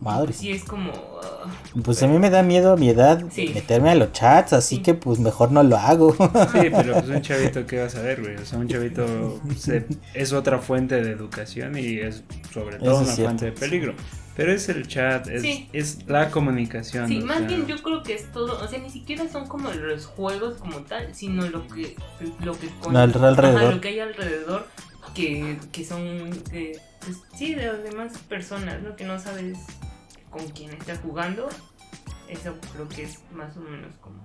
[0.00, 0.32] Madre.
[0.32, 0.92] sí es como...
[1.22, 1.46] ah,
[1.82, 3.50] Pues a mí me da miedo a mi edad Sí.
[3.54, 4.82] meterme a los chats, así Sí.
[4.82, 6.12] que pues mejor no lo hago.
[6.12, 6.18] Sí,
[6.76, 8.36] pero pues un chavito, ¿qué vas a ver, güey?
[8.36, 12.22] O sea, un chavito se- es otra fuente de educación y es
[12.54, 13.24] sobre todo Eso es una cierto.
[13.24, 13.94] fuente de peligro.
[14.36, 15.68] Pero es el chat, es, Sí.
[15.72, 17.08] es la comunicación.
[17.08, 19.68] Sí, más sea, bien yo creo que es todo, o sea, ni siquiera son como
[19.72, 21.96] los juegos como tal, sino lo que
[22.44, 23.62] lo que con- Lo al- alrededor.
[23.64, 24.64] Ajá, lo que hay alrededor
[25.12, 28.94] que, que son que, pues, sí, de las demás personas, ¿no?
[28.94, 29.58] Que no sabes
[30.38, 31.48] con quién estás jugando.
[32.28, 34.16] Eso creo que es más o menos como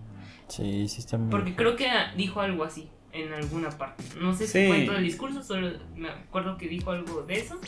[0.50, 1.32] Sí, sí está muy...
[1.32, 4.04] porque creo que dijo algo así en alguna parte.
[4.20, 4.68] No sé si Sí.
[4.68, 7.60] fue en todo el discurso, solo me acuerdo que dijo algo de eso.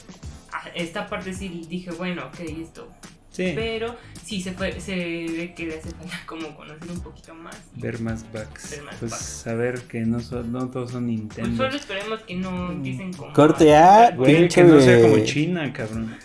[0.51, 2.87] Ah, esta parte sí dije, bueno, ok, esto
[3.29, 7.33] Sí, pero sí se, fue, se ve que le hace falta como conocer un poquito
[7.35, 7.55] más.
[7.75, 8.71] ver más bugs.
[8.71, 9.23] Ver más pues bugs.
[9.23, 11.57] saber que no, son, no todos son Pues Nintendo.
[11.65, 13.33] solo esperemos que no empiecen como...
[13.33, 15.19] Corte A, Güey, pinche, que no sea como.
[15.23, 16.15] China, cabrón.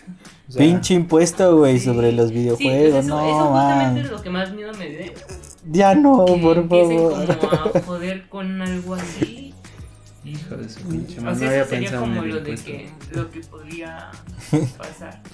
[0.51, 1.85] O sea, Pinche impuesto, güey, Sí.
[1.85, 2.91] sobre los Sí, videojuegos.
[2.91, 3.97] pues eso, no, eso justamente man.
[4.05, 5.13] es lo que más miedo me dé.
[5.71, 6.67] Ya no, que por favor.
[6.69, 9.53] como a joder con algo así.
[10.25, 11.37] Hijo de su pinche O madre.
[11.39, 14.11] sea, no había eso sería como el lo de que, lo que podría
[14.77, 15.21] pasar.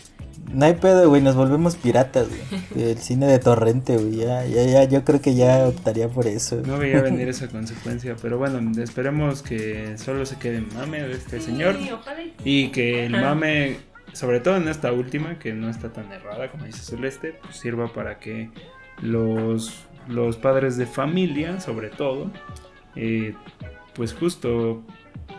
[0.53, 2.89] No hay pedo, güey, nos volvemos piratas, güey.
[2.89, 4.15] El cine de torrente, güey.
[4.15, 6.61] Ya, ya, ya, yo creo que ya optaría por eso.
[6.65, 11.15] No veía venir esa consecuencia, pero bueno, esperemos que solo se quede en mame de
[11.15, 13.75] este señor Sí, ojalá y- y que el mame,
[14.17, 17.91] sobre todo en esta última, que no está tan errada como dice Celeste, pues sirva
[17.93, 18.49] para que
[19.01, 22.31] los, los padres de familia, sobre todo,
[22.95, 23.35] eh,
[23.93, 24.83] pues justo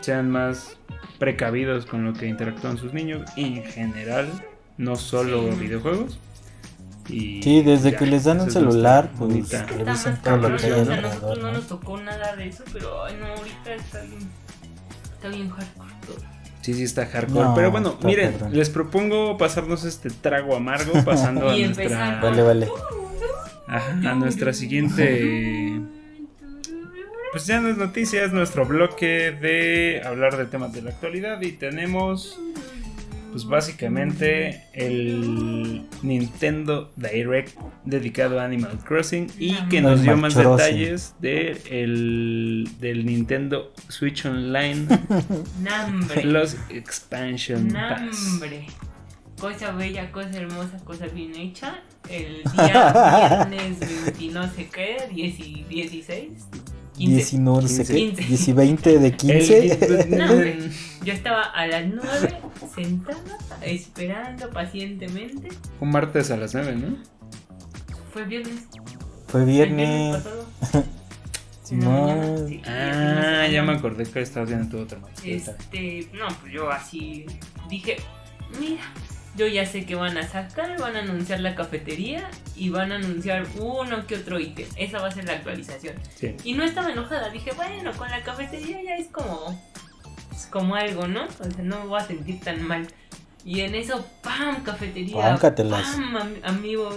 [0.01, 0.77] sean más
[1.17, 4.27] precavidos con lo que interactúan sus niños en general,
[4.77, 5.59] no solo Sí.
[5.59, 6.17] videojuegos.
[7.09, 10.57] Y Sí, desde ya, que les dan un celular, pues, bonita- Está Revisen todo lo
[10.57, 11.51] que hay alrededor, no ¿no?
[11.53, 14.19] nos tocó nada de eso, pero ay no, ahorita está bien,
[15.15, 15.98] está bien hardcore.
[16.69, 17.45] Sí, sí está hardcore.
[17.49, 18.55] No, Pero bueno, miren, cabrón.
[18.57, 22.67] les propongo pasarnos este trago amargo pasando a Y nuestra, empezar Vale, vale.
[23.67, 25.81] ajá, a nuestra siguiente.
[27.31, 31.41] Pues ya no es noticias, es nuestro bloque de hablar de temas de la actualidad
[31.41, 32.39] y tenemos
[33.31, 41.15] pues básicamente el Nintendo Direct dedicado a Animal Crossing y que nos dio más detalles
[41.19, 44.87] de el, del Nintendo Switch Online,
[45.61, 46.23] Nambre.
[46.23, 48.01] los Expansion Pass.
[48.01, 48.65] Nambre.
[49.39, 51.81] Cosa bella, cosa hermosa, cosa bien hecha.
[52.09, 56.68] El día viernes 20 no sé qué, 10 y 16, 15.
[57.07, 58.23] 19, no sé qué, 15.
[58.23, 59.85] 10 y 20 de 15.
[59.85, 61.05] El- No.
[61.05, 62.35] Yo estaba a las 9
[62.75, 63.17] sentada,
[63.61, 65.49] esperando pacientemente.
[65.79, 66.97] Un martes a las 9, ¿no?
[68.13, 68.63] Fue viernes.
[69.27, 70.17] Fue viernes.
[71.63, 74.97] Sí, fin de Ah, ya me acordé que estabas viendo tu otra.
[75.23, 77.27] Este, no, pues yo así
[77.69, 77.97] dije,
[78.59, 78.81] mira,
[79.39, 82.95] yo ya sé que van a sacar, van a anunciar la cafetería y van a
[82.95, 84.67] anunciar uno que otro ítem.
[84.75, 85.95] Esa va a ser la actualización.
[86.15, 86.35] Sí.
[86.43, 89.59] Y no estaba enojada, dije, bueno, con la cafetería ya es como,
[90.31, 91.23] es como algo, ¿no?
[91.23, 92.85] O sea, no me voy a sentir tan mal.
[93.45, 94.61] Y en eso, ¡pam!
[94.63, 95.15] Cafetería.
[95.95, 96.17] ¡Pam!
[96.17, 96.95] am- amigos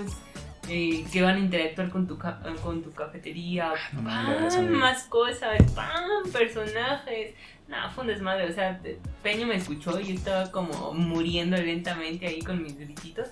[0.68, 3.72] eh, que van a interactuar con tu, ca- con tu cafetería.
[3.92, 4.66] mames, ¡Pam!
[4.70, 5.62] Más cosas.
[5.74, 6.04] ¡Pam!
[6.32, 7.34] Personajes.
[7.72, 8.50] No, fue un desmadre.
[8.50, 8.78] O sea,
[9.22, 13.28] Peño me escuchó y yo estaba como muriendo lentamente ahí con mis grititos.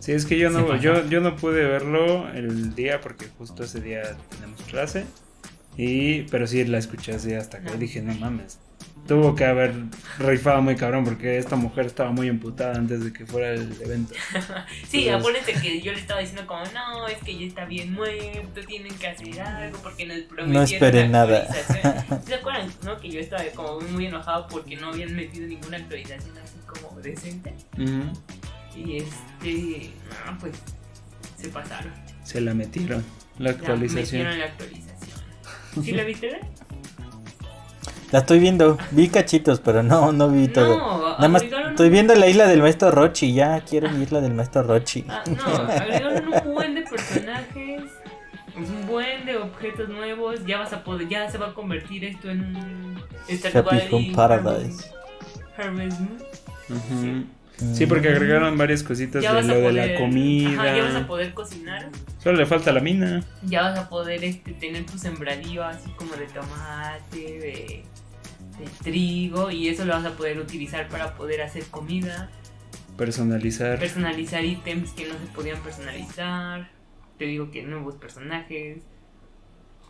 [0.00, 3.80] Sí, es que yo no, yo, yo no pude verlo el día porque justo ese
[3.80, 5.06] día tenemos clase.
[5.76, 7.76] Y, pero sí la escuché así hasta que Ajá.
[7.76, 8.58] dije, no mames.
[9.06, 9.72] Tuvo que haber
[10.18, 14.14] rifado muy cabrón porque esta mujer estaba muy emputada antes de que fuera el evento.
[14.88, 17.92] Sí, Entonces- acuérdense que yo le estaba diciendo como, no, es que ya está bien
[17.92, 21.38] muerto, tienen que hacer algo porque nos prometieron esperen nada.
[21.42, 22.22] actualización".
[22.26, 22.96] ¿Se acuerdan, no?
[22.98, 27.54] Que yo estaba como muy enojado porque no habían metido ninguna actualización así como decente.
[28.76, 29.90] Y este,
[30.26, 30.52] no, pues
[31.36, 31.92] se pasaron.
[32.24, 33.04] Se la metieron.
[33.38, 34.22] La actualización.
[34.22, 34.96] metieron la actualización.
[35.84, 36.40] ¿Sí la viste?
[38.12, 38.78] La estoy viendo.
[38.92, 40.76] Vi cachitos, pero no, no vi todo.
[40.76, 43.32] No, Nada más estoy viendo la isla del maestro Rochi.
[43.34, 45.04] Ya quiero ir la del maestro Rochi.
[45.08, 47.82] Ah, no, agregaron un buen de personajes,
[48.56, 50.44] un buen de objetos nuevos.
[50.46, 53.02] Ya vas a poder, ya se va a convertir esto en un
[53.52, 54.90] Happy Home Paradise.
[55.56, 56.18] Harvest Moon.
[56.68, 57.26] Ujú.
[57.74, 60.62] Sí, porque agregaron varias cositas Ya de lo de la comida.
[60.62, 61.88] Ajá, ya vas a poder cocinar.
[62.22, 63.22] Solo le falta la mina.
[63.42, 67.84] Ya vas a poder este, tener tu sembradío así como de tomate, de,
[68.58, 69.50] de trigo.
[69.50, 72.30] Y eso lo vas a poder utilizar para poder hacer comida.
[72.96, 73.78] Personalizar.
[73.78, 76.70] Personalizar ítems que no se podían personalizar.
[77.18, 78.78] Te digo que nuevos personajes.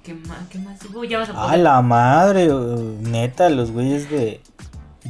[0.03, 0.49] ¿Qué más?
[0.49, 1.05] ¿Qué más hubo?
[1.05, 1.59] Ya vas a A poder.
[1.61, 2.49] la madre,
[3.01, 4.41] neta, los güeyes de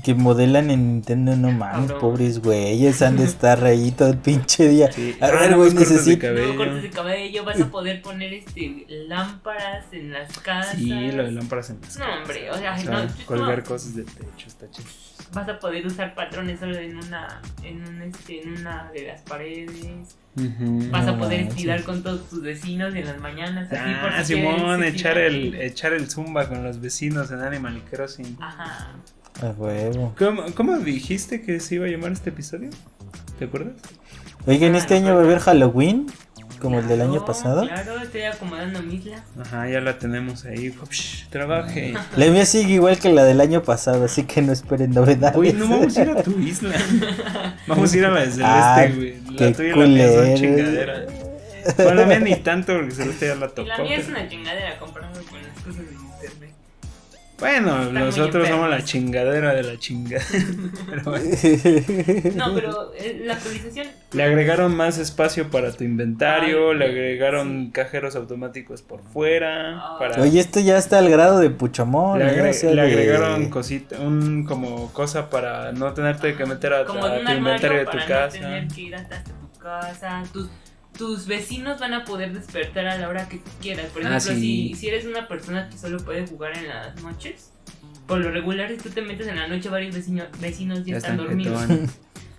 [0.05, 4.69] que modelan en Nintendo, no mames, pobres güeyes, han de estar ahí todo el pinche
[4.69, 4.91] día.
[4.93, 5.17] Sí.
[5.21, 6.47] A ver, güey, cortes de necesito- cabello.
[6.47, 10.77] Nuevos cortes de cabello, vas a poder poner este lámparas en las casas.
[10.77, 13.65] Sí, lo de lámparas en las No, hombre, o sea, O sea, no, colgar no.
[13.65, 14.89] cosas de techo, está chido.
[15.33, 19.23] vas a poder usar patrones solo en una en un, este en una de las
[19.23, 24.13] paredes vas a No poder estirar con todos tus vecinos en las mañanas así por
[24.13, 28.37] Ah, Simón, echar el, echar el zumba con los vecinos en Animal Crossing.
[28.41, 28.93] ajá
[29.43, 30.15] A huevo.
[30.19, 32.71] ¿Cómo, cómo dijiste que se iba a llamar este episodio?
[33.39, 33.75] ¿Te acuerdas?
[34.47, 36.07] Oigan, Ah, este no, año va a haber Halloween,
[36.61, 37.63] como el del año Claro, pasado.
[37.67, 40.71] claro estoy acomodando mi isla Ajá, ya la tenemos ahí.
[40.71, 41.93] Psh, trabaje.
[42.17, 45.37] La mía sigue igual que la del año pasado, así que no esperen novedades.
[45.37, 46.75] Oye, no vamos a ir a tu isla.
[47.67, 49.15] Vamos a ir a la de Celeste, Ay, güey.
[49.33, 51.05] La qué tuya y la mía son chingadera.
[51.77, 53.69] Bueno, la mía ni tanto porque Celeste ya la y tocó.
[53.69, 56.55] la mía es pero- una chingadera comparado con las cosas de internet
[57.39, 60.25] Bueno, Están nosotros somos la chingadera de la chingada.
[60.89, 61.31] Pero bueno.
[62.35, 67.67] no pero eh, la actualización Le agregaron más espacio para tu inventario, Ay, le agregaron
[67.67, 67.73] sí.
[67.73, 69.77] cajeros automáticos por fuera.
[69.79, 69.97] Ah.
[69.99, 72.21] Para, Oye, esto ya está al grado de Puchamón.
[72.21, 72.29] le, ¿eh?
[72.31, 76.73] agre- O sea, le de- agregaron cosita, un como cosa para no tenerte que meter
[76.73, 78.39] a, como tu inventario de tu para no casa.
[78.41, 80.23] tener que ir hasta tu casa.
[80.33, 80.49] Tus,
[80.99, 83.87] tus vecinos van a poder despertar a la hora que tú quieras.
[83.93, 84.69] Por Ah, ejemplo, sí.
[84.73, 87.51] si, si eres una persona que solo puede jugar en las noches,
[88.07, 90.97] por lo regular si tú te metes en la noche varios vecinos, vecinos ya, Ya
[90.99, 91.63] están, están dormidos.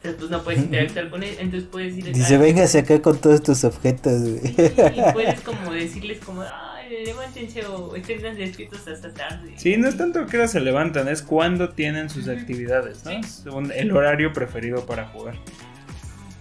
[0.03, 1.37] Entonces pues no puedes interactuar con ellos.
[1.39, 4.39] Entonces puedes ir Dice, a- véngase acá con todos tus objetos, güey.
[4.53, 4.55] Sí,
[4.95, 9.53] y puedes como decirles como, ay, levántense o estén despiertos hasta tarde.
[9.57, 13.11] Sí, no es tanto que ahora se levantan, es cuando tienen sus actividades, ¿no?
[13.23, 15.35] Según el horario preferido para jugar.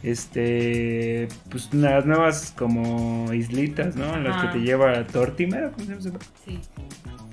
[0.02, 4.14] Este, pues las nuevas como islitas, ¿no?
[4.14, 6.18] En las que te lleva Tortimer, ¿cómo se llama?
[6.44, 6.60] Sí.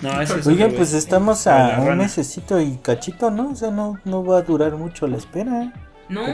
[0.02, 3.52] No, es otro, pues estamos a un mesecito y cachito, ¿no?
[3.52, 5.72] O sea, no, no va a durar mucho la espera.
[6.14, 6.26] No,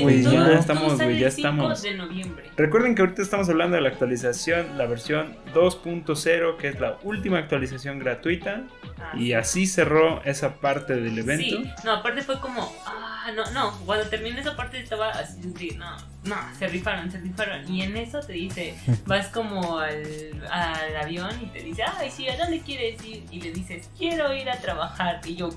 [0.00, 1.82] güey, ya estamos, güey, ya el 5 estamos.
[1.82, 2.50] de noviembre.
[2.56, 7.38] Recuerden que ahorita estamos hablando de la actualización, la versión 2.0, que es la última
[7.38, 8.62] actualización gratuita.
[8.98, 11.44] Ah, Y así cerró esa parte del evento.
[11.44, 15.40] Sí, no, aparte fue como, ah, no, no, cuando terminé esa parte estaba así
[15.76, 17.70] no, no, se rifaron, se rifaron.
[17.72, 18.74] Y en eso te dice,
[19.06, 20.02] vas como al,
[20.50, 23.24] al avión y te dice, ay, sí, ¿a dónde quieres ir?
[23.30, 25.20] Y le dices, quiero ir a trabajar.
[25.24, 25.50] Y yo,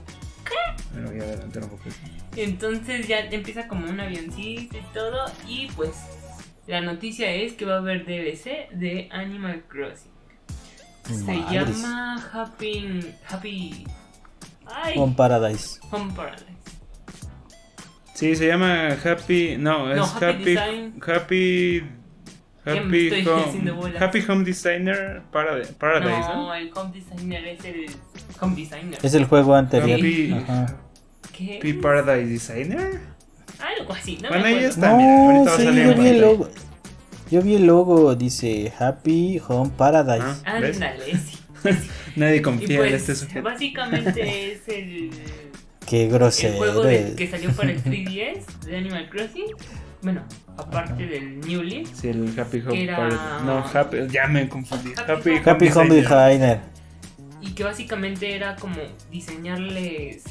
[0.94, 1.84] Bueno, un poco.
[2.36, 5.26] entonces ya empieza como un avioncito y todo.
[5.48, 5.92] Y pues,
[6.68, 10.12] la noticia es que va a haber DLC de Animal Crossing.
[11.06, 11.82] Se Madres.
[11.82, 13.88] llama Happy, Happy,
[14.68, 15.80] ay, Con Paradise.
[15.92, 16.46] Home Paradise.
[18.14, 19.56] Sí, se llama Happy.
[19.58, 20.26] No, es No, Happy.
[20.26, 21.02] Happy Design.
[21.08, 21.84] Happy.
[22.78, 24.02] Happy, estoy Home, haciendo bolas.
[24.02, 26.36] Happy Home Designer Parade- Paradise, ¿no?
[26.48, 27.86] No, el home designer es el
[28.40, 29.00] home designer.
[29.02, 29.98] Es el juego anterior.
[30.00, 30.78] Happy, Ajá.
[31.36, 31.58] ¿Qué?
[31.58, 33.00] Happy Paradise Designer.
[33.60, 34.70] Algo así, no Bueno, me ahí acuerdo.
[34.70, 34.96] está.
[34.98, 36.50] mira, No, ahorita va a sí, salir yo vi el logo.
[37.32, 40.42] Yo vi el logo, dice Happy Home Paradise.
[40.46, 40.76] Ah, ¿ves?
[40.78, 41.38] Ándale, sí.
[42.16, 43.44] Nadie confía en este pues, sujeto.
[43.44, 45.12] básicamente es el,
[45.86, 46.58] Qué el grosero.
[46.58, 49.46] juego de- que salió para el 3DS de Animal Crossing.
[50.02, 50.24] Bueno,
[50.58, 51.90] aparte del New Leaf.
[51.94, 53.40] Sí, el Happy Home era-.
[53.46, 53.98] No, Happy.
[54.10, 54.92] Ya me confundí.
[54.98, 56.60] Happy Happy, Home- Happy Home Designer.
[57.42, 58.76] Y que básicamente era como
[59.12, 60.24] diseñarles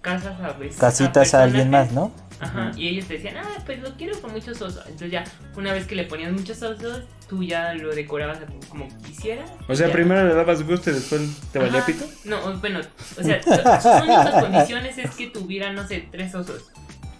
[0.00, 0.78] casas a veces.
[0.80, 2.12] Casitas a alguien más, ¿no?
[2.40, 4.82] Ajá, y ellos te decían, ah, pues lo quiero con muchos osos.
[4.86, 5.24] Entonces ya,
[5.56, 9.50] una vez que le ponías muchos osos, tú ya lo decorabas como quisieras.
[9.68, 9.92] O sea, Ya.
[9.92, 12.04] primero le dabas gusto y después te valía pito.
[12.24, 16.70] No, bueno, o sea, sus únicas condiciones es que tuviera, no sé, tres osos.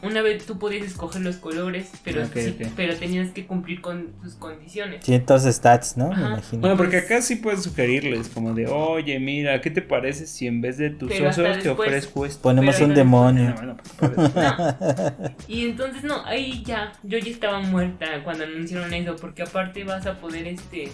[0.04, 4.34] Una vez tú podías escoger los colores, pero, sí- pero tenías que cumplir con tus
[4.34, 5.04] condiciones.
[5.04, 6.08] Cientos stats, ¿no?
[6.10, 6.60] Me imagino.
[6.60, 10.60] Bueno, porque acá sí puedes sugerirles, como de, oye, mira, ¿qué te parece si en
[10.60, 12.42] vez de tus osos te ofrezco esto?
[12.42, 13.48] Ponemos pero un no- demonio.
[13.50, 14.34] No, bueno, pues.
[14.34, 15.34] No.
[15.48, 20.06] Y entonces no, ahí ya, yo ya estaba muerta cuando anunciaron eso, porque aparte vas
[20.06, 20.90] a poder este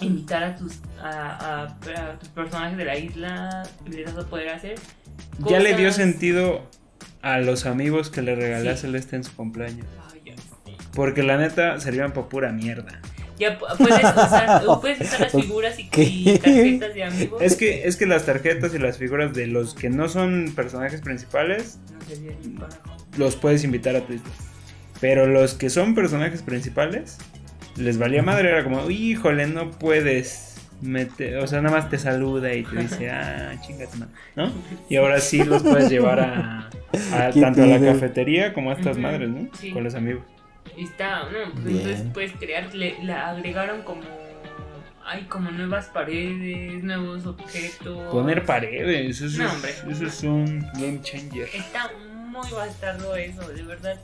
[0.00, 4.48] invitar a tus a, a- a tus personajes de la isla, les vas a poder
[4.50, 4.74] hacer.
[5.48, 6.62] ya le dio sentido
[7.22, 8.76] a los amigos que le regalé a.
[8.76, 9.86] Celeste en su cumpleaños.
[10.94, 13.00] Porque la neta servían para pura mierda.
[13.38, 15.84] Ya pu- puedes usar, puedes usar las figuras y,
[16.38, 17.40] tarjetas de amigos.
[17.42, 21.00] Es que, es que las tarjetas y las figuras de los que no son personajes
[21.00, 21.78] principales
[22.44, 22.66] No
[23.16, 24.14] los puedes invitar a tu.
[25.00, 27.18] Pero los que son personajes principales,
[27.76, 28.50] les valía madre.
[28.50, 30.51] Era como, híjole, no puedes
[30.82, 31.38] meter.
[31.38, 34.52] O sea, nada más te saluda y te dice, ah, chingate, madre", ¿no?
[34.88, 36.68] Y ahora sí los puedes llevar a,
[37.12, 39.48] a ¿Qué tanto a la cafetería como a estas madres, ¿no?
[39.58, 39.70] sí.
[39.70, 40.22] Con los amigos.
[40.76, 44.02] Y está, no, pues entonces puedes crear, le, la agregaron como,
[45.04, 48.12] hay como nuevas paredes, nuevos objetos.
[48.12, 49.72] Poner paredes, eso, No, es, hombre.
[49.90, 51.48] eso es un game changer.
[51.54, 51.90] Está
[52.28, 54.00] muy bastardo eso, de verdad.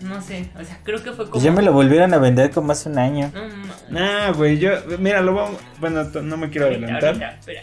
[0.00, 1.30] No sé, o sea, creo que fue como...
[1.32, 3.30] Pues ya me lo volvieron a vender como hace un año.
[3.32, 7.08] No, no, Nah, güey, yo, mira, lo vamos, bueno, no me quiero ahorita, adelantar.
[7.08, 7.62] ahorita, espera.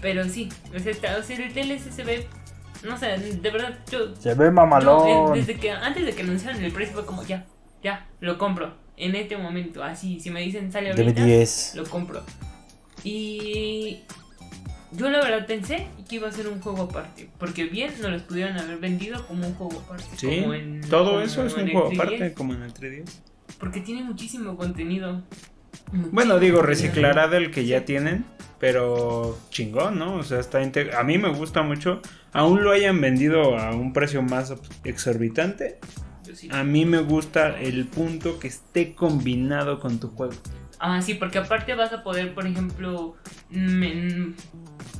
[0.00, 2.26] Pero sí, o sea, está, o sea, el TLC se ve,
[2.82, 4.14] no sé, de verdad, yo...
[4.16, 5.36] Se ve yo, mamalón.
[5.36, 7.46] eh, desde que, antes de que anunciaran el precio fue como, ya,
[7.82, 8.74] ya, lo compro.
[8.96, 11.22] En este momento, así, si me dicen sale ahorita...
[11.22, 11.74] DB10.
[11.76, 12.22] lo compro.
[13.04, 14.02] Y
[14.96, 18.22] yo la verdad pensé que iba a ser un juego aparte, porque bien no los
[18.22, 20.04] pudieron haber vendido como un juego aparte.
[20.16, 23.20] Sí, como en- todo como eso es un juego 3DS, aparte, como en el 3DS.
[23.58, 25.22] Porque tiene muchísimo contenido.
[25.92, 28.24] Bueno, digo, reciclará del que ya tienen,
[28.58, 30.14] pero chingón, ¿no?
[30.16, 32.00] O sea, está a mí me gusta mucho.
[32.32, 35.78] Aún lo hayan vendido a un precio más exorbitante.
[36.32, 36.48] Sí.
[36.50, 40.32] A mí me gusta el punto que esté combinado con tu juego.
[40.78, 43.16] Ah, sí, porque aparte vas a poder, por ejemplo,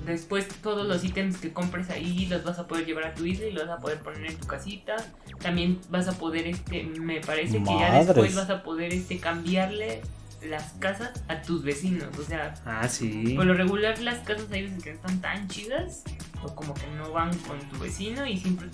[0.07, 3.47] después todos los ítems que compres ahí los vas a poder llevar a tu isla
[3.47, 4.97] y los vas a poder poner en tu casita.
[5.41, 10.03] También vas a poder, este, me parece que ya después vas a poder, este, cambiarle
[10.49, 12.09] las casas a tus vecinos.
[12.19, 13.35] O sea, Ah, sí.
[13.37, 16.03] por lo regular las casas veces que están tan chidas
[16.43, 18.67] o como que no van con tu vecino y siempre,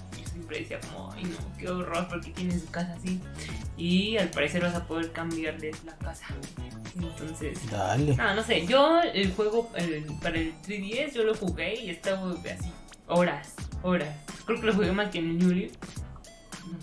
[0.48, 3.20] siempre decía como, ay no, qué horror porque tienes tu casa así.
[3.76, 6.26] Y al parecer vas a poder cambiarles la casa.
[6.96, 8.16] Entonces, Dale.
[8.16, 12.30] no, no sé, yo el juego el- para el 3DS yo lo jugué y estaba
[12.32, 12.72] así,
[13.06, 14.16] horas, horas.
[14.46, 15.72] Creo que lo jugué más que en el New Leaf,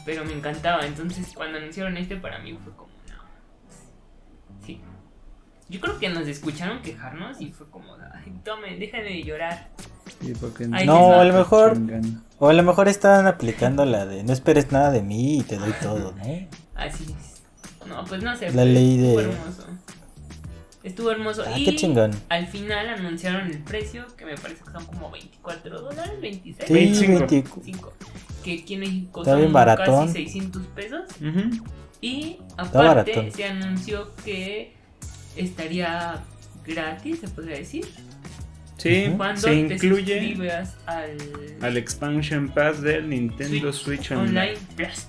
[0.05, 0.85] pero me encantaba.
[0.85, 4.65] Entonces cuando anunciaron este para mí fue como, no.
[4.65, 4.79] Sí.
[5.67, 7.97] Yo creo que nos escucharon quejarnos y fue como,
[8.43, 9.69] tomen, dejen de llorar.
[10.21, 11.21] Sí, porque Ahí No, va.
[11.21, 11.77] a lo mejor.
[12.39, 15.57] O a lo mejor estaban aplicando la de no esperes nada de mí y te
[15.57, 16.23] doy todo, ¿no?
[16.75, 17.87] Así es.
[17.87, 18.51] No, pues no sé.
[18.51, 19.65] La ley Estuvo de- hermoso.
[20.83, 21.43] Estuvo hermoso.
[21.47, 22.11] Ah, y qué chingón.
[22.29, 26.67] al final anunciaron el precio, que me parece que son como 24 dólares, 26.
[26.67, 27.19] Sí, 25.
[27.27, 27.61] 25.
[27.65, 27.93] 5,
[28.43, 30.07] que aquí en México Está son bien baratón.
[30.07, 31.01] casi 600 pesos.
[31.21, 31.63] Ujú.
[32.01, 34.73] Y aparte se anunció que
[35.35, 36.23] estaría
[36.65, 37.87] gratis, se podría decir,
[38.77, 41.17] Sí, cuando se te incluye suscribas al,
[41.61, 44.27] al expansion pass del Nintendo Switch, Online.
[44.29, 45.07] Online Plus.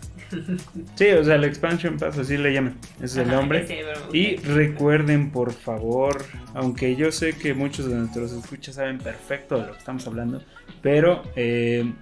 [0.96, 2.76] Sí, o sea, el expansion pass, así le llaman.
[2.96, 3.66] Ese es el nombre.
[4.12, 9.66] Y recuerden, por favor, aunque yo sé que muchos de nuestros escuchas saben perfecto de
[9.66, 10.42] lo que estamos hablando,
[10.82, 11.92] pero eh,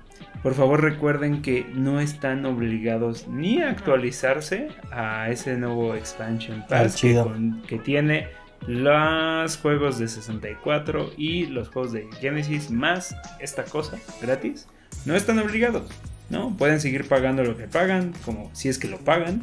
[0.43, 6.93] por favor recuerden que no están obligados ni a actualizarse a ese nuevo expansion pass
[6.95, 7.25] que, chido.
[7.25, 8.29] con- que tiene
[8.67, 14.67] los juegos de 64 y los juegos de Genesis más esta cosa gratis.
[15.05, 15.91] No están obligados,
[16.31, 16.57] ¿no?
[16.57, 19.43] Pueden seguir pagando lo que pagan, como si es que lo pagan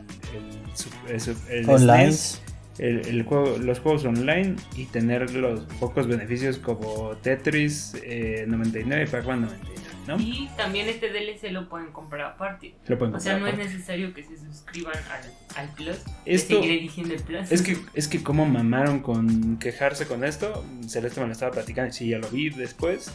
[0.75, 2.13] su- el su- el Online.
[2.13, 2.43] SNES,
[2.79, 9.05] el, el juego, los juegos online y tener los pocos beneficios como Tetris eh, 99
[9.05, 10.19] y Pac-Man 99, ¿no?
[10.19, 12.75] Y también este DLC lo pueden comprar aparte.
[12.87, 15.97] Lo pueden O sea, no es necesario que se suscriban al, al Plus.
[16.25, 17.51] Esto- Te seguiré diciendo el Plus.
[17.53, 21.91] Es que, es que como mamaron con quejarse con esto, Celeste me lo estaba platicando
[21.91, 23.11] y sí, ya lo vi después,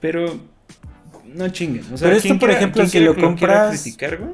[0.00, 0.38] pero
[1.24, 1.84] no chinguen.
[1.92, 4.32] O sea, Pero esto, por quiera- ejemplo, si lo compras- criticar, güey,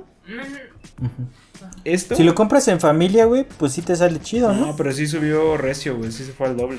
[1.85, 2.17] esto...
[2.17, 4.77] Si lo compras en familia, güey, pues sí te sale chido, No, ¿no?
[4.77, 6.11] pero sí subió recio, güey.
[6.11, 6.79] Sí se fue al doble.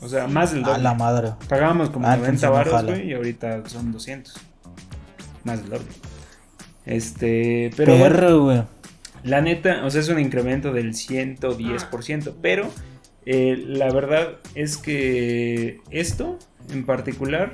[0.00, 0.82] O sea, más del A doble.
[0.82, 1.32] la madre.
[1.48, 4.34] Pagábamos como Ah, 90 entonces no baros, güey, y ahorita son 200.
[5.44, 5.86] Más del doble.
[6.86, 8.62] Este, pero Perro, güey.
[9.24, 12.34] la neta, o sea, es un incremento del 110%.
[12.40, 12.70] Pero
[13.26, 16.38] eh, la verdad es que esto
[16.70, 17.50] en particular,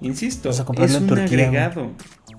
[0.00, 1.44] insisto, a es un Turquía, güey.
[1.44, 1.90] agregado.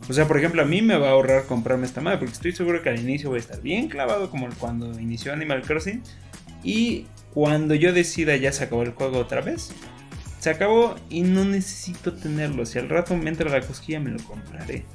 [0.10, 2.51] O sea, por ejemplo, a mí me va a ahorrar comprarme esta madre, porque estoy
[2.51, 6.01] seguro que al inicio voy a estar bien clavado como cuando inició Animal Crossing.
[6.62, 9.72] Y cuando yo decida ya se acabó el juego otra vez,
[10.40, 12.66] se acabó y no necesito tenerlo.
[12.66, 14.86] Si al rato me entra la cosquilla, me lo compraré.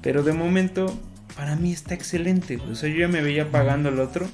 [0.00, 0.98] Pero de momento,
[1.36, 2.56] para mí está excelente.
[2.56, 2.72] güey.
[2.72, 4.26] O sea, yo ya me veía pagando el otro.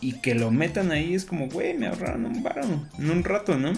[0.00, 2.62] Y que lo metan ahí es como, güey, me ahorraron un baro
[2.98, 3.72] en un rato, ¿no?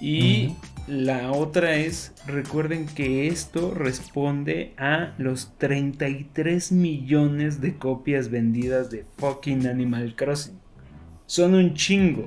[0.00, 0.54] Y
[0.86, 9.06] la otra es, recuerden que esto responde a los 33 millones de copias vendidas de
[9.16, 10.63] fucking Animal Crossing.
[11.26, 12.24] Son un chingo.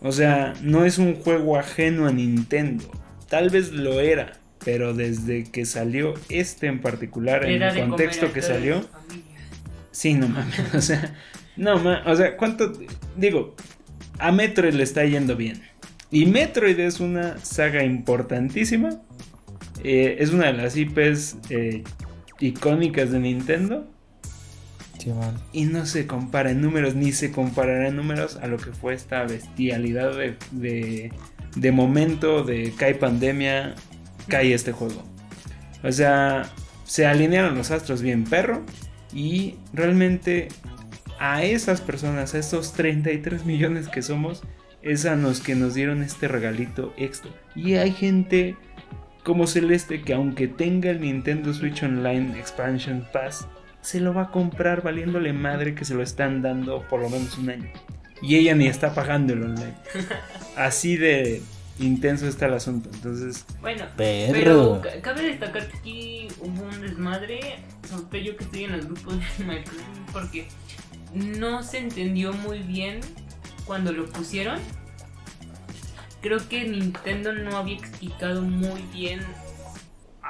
[0.00, 2.84] O sea, no es un juego ajeno a Nintendo.
[3.28, 8.42] Tal vez lo era, pero desde que salió este en particular, en el contexto que
[8.42, 8.88] salió,
[9.90, 11.14] sí, no mames, o sea,
[11.56, 12.72] no mames, o sea, ¿cuánto?
[13.16, 13.54] Digo,
[14.18, 15.62] a Metroid le está yendo bien.
[16.10, 19.00] Y Metroid es una saga importantísima.
[19.84, 21.84] eh, es una de las IPs eh,
[22.40, 23.88] icónicas de Nintendo.
[25.52, 28.94] Y no se compara en números, ni se comparará en números a lo que fue
[28.94, 31.12] esta bestialidad de, de,
[31.56, 33.74] de momento de cae pandemia,
[34.28, 35.02] cae este juego.
[35.82, 36.50] O sea,
[36.84, 38.62] se alinearon los astros bien perro.
[39.12, 40.48] Y realmente
[41.18, 44.42] a esas personas, a estos 33 millones que somos,
[44.82, 47.30] es a los que nos dieron este regalito extra.
[47.54, 48.56] Y hay gente
[49.22, 53.46] como Celeste que aunque tenga el Nintendo Switch Online Expansion Pass,
[53.82, 57.36] se lo va a comprar valiéndole madre que se lo están dando por lo menos
[57.38, 57.68] un año.
[58.22, 59.74] Y ella ni está pagando el online.
[60.56, 61.40] Así de
[61.78, 62.90] intenso está el asunto.
[62.92, 64.32] Entonces, Bueno, Perro.
[64.34, 67.40] pero ca- cabe destacar que aquí hubo un desmadre.
[67.88, 70.48] Sobre yo que estoy en los grupos de Crossing porque
[71.14, 73.00] no se entendió muy bien
[73.64, 74.58] cuando lo pusieron.
[76.20, 79.20] Creo que Nintendo no había explicado muy bien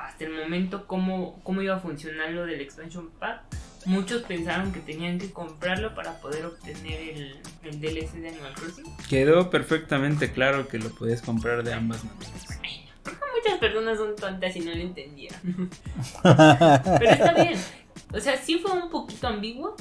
[0.06, 3.42] hasta el momento cómo, cómo iba a funcionar lo del expansion pack.
[3.86, 8.84] Muchos pensaron que tenían que comprarlo para poder obtener el, el DLC de Animal Crossing.
[9.08, 12.60] quedó perfectamente claro que lo podías comprar de ambas maneras.
[13.42, 15.40] Muchas personas son tontas y no lo entendieron.
[16.22, 17.58] Pero está bien.
[18.12, 19.76] O sea, sí fue un poquito ambiguo.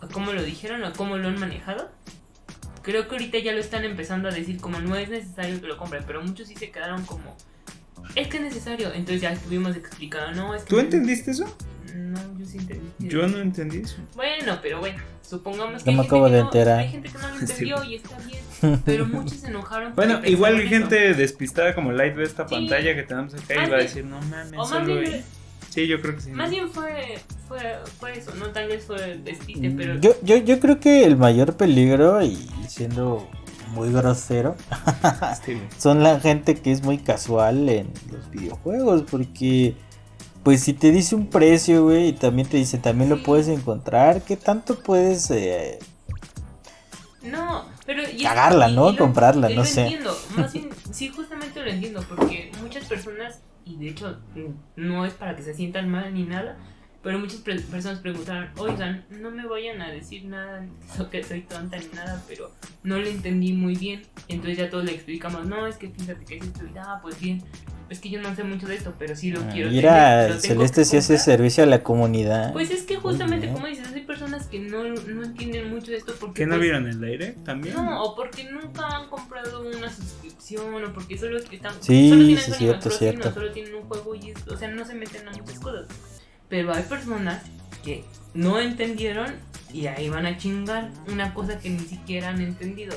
[0.00, 1.90] A cómo lo dijeron, a cómo lo han manejado.
[2.82, 5.76] Creo que ahorita ya lo están empezando a decir como no es necesario que lo
[5.76, 6.04] compren.
[6.06, 7.36] Pero muchos sí se quedaron como...
[8.14, 8.88] Es que es necesario.
[8.92, 10.32] Entonces ya estuvimos explicando.
[10.42, 11.44] No, es que ¿Tú no- entendiste eso?
[11.94, 12.88] No, yo sí entendí.
[13.00, 13.96] Yo no entendí eso.
[14.14, 16.78] Bueno, pero bueno, supongamos que hay me gente acabo que de no- enterar.
[16.78, 17.40] hay gente que no lo Sí.
[17.52, 18.80] entendió y está bien.
[18.84, 19.94] Pero muchos se enojaron.
[19.94, 20.68] Bueno, igual eso.
[20.68, 22.54] gente despistada como Light ve esta Sí.
[22.54, 24.86] pantalla que tenemos acá y Más va a bien- decir, no mames, O más solo
[25.00, 25.24] bien, ahí".
[25.68, 26.30] Sí, yo creo que sí.
[26.30, 26.36] ¿no?
[26.36, 27.60] Más bien fue, fue,
[27.98, 31.56] fue eso, no tal vez fue despiste, pero Yo, yo, yo creo que el mayor
[31.56, 32.36] peligro, y
[32.68, 33.28] siendo
[33.72, 34.54] muy grosero,
[35.44, 39.74] Sí, son la gente que es muy casual en los videojuegos, porque
[40.42, 44.22] pues si te dice un precio, güey, y también te dice también lo puedes encontrar,
[44.22, 45.78] ¿qué tanto puedes eh,
[47.22, 48.88] no, pero y- Cagarla, y- ¿no?
[48.90, 49.82] y lo- Comprarla, y no lo sé.
[49.82, 55.04] entiendo, más bien, sí, justamente lo entiendo, porque muchas personas, y de hecho mm, no
[55.06, 56.56] es para que se sientan mal ni nada,
[57.02, 60.66] pero muchas pre- personas preguntaron, oigan, no me vayan a decir nada,
[60.98, 62.50] lo que soy tonta ni nada, pero
[62.84, 66.36] no lo entendí muy bien, entonces ya todos le explicamos, no, es que fíjate que
[66.38, 67.42] es esto, y ah, pues bien,
[67.90, 70.30] es que yo no sé mucho de esto, pero sí lo Ah, quiero Mira, tener,
[70.30, 71.24] lo tengo Celeste que si hace comprar".
[71.24, 72.52] servicio a la comunidad.
[72.54, 76.14] Pues es que justamente como dices, hay personas que no, no entienden mucho de esto
[76.18, 77.74] porque ¿Que no pues, vieron el aire también?
[77.74, 82.38] no, o porque nunca han comprado una suscripción o porque solo están Sí, solo tienen
[82.44, 83.32] sí, cierto, cierto.
[83.34, 85.86] solo tienen un juego y es- o sea, no se meten a muchas cosas.
[86.52, 87.42] Pero hay personas
[87.82, 89.36] que no entendieron
[89.72, 92.94] y ahí van a chingar una cosa que ni siquiera han entendido.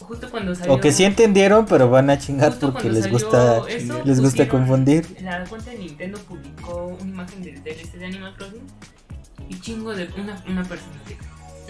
[0.00, 4.00] Justo cuando salió O que sí entendieron, pero van a chingar porque les gusta eso,
[4.06, 5.06] les gusta confundir.
[5.20, 8.66] La cuenta de Nintendo publicó una imagen del DLC de Animal Crossing
[9.50, 10.96] y chingo de una, una persona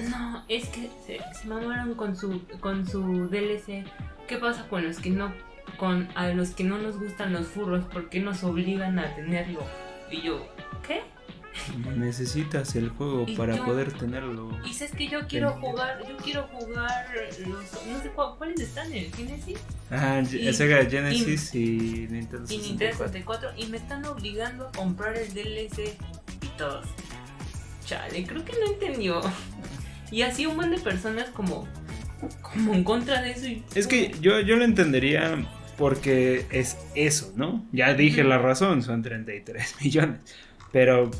[0.09, 3.85] No, es que se, se mamaron con su con su DLC.
[4.29, 5.33] ¿Qué pasa con los que no
[5.79, 7.85] con a los que no nos gustan los furros?
[7.87, 9.65] ¿Por qué nos obligan a tenerlo?
[10.13, 10.47] Y yo,
[10.87, 11.03] ¿qué?
[11.97, 14.51] Necesitas el juego Y para yo- poder tenerlo.
[14.69, 17.07] Y si es que yo quiero jugar, yo quiero jugar
[17.47, 19.59] los no sé cuál- cuáles están en el Genesis
[19.91, 23.07] Ah, Y- Sega Genesis y, Nintendo y Nintendo 64.
[23.09, 25.97] 64 y me están obligando a comprar el DLC
[26.43, 26.87] y todos.
[27.87, 29.21] Chale, creo que no entendió.
[30.11, 31.69] Y así un buen de personas como
[32.41, 33.47] como en contra de eso.
[33.47, 35.45] y- Es que yo, yo lo entendería
[35.77, 37.67] porque es eso, ¿no?
[37.73, 40.21] Ya dije la razón, son 33 millones.
[40.73, 41.11] Pero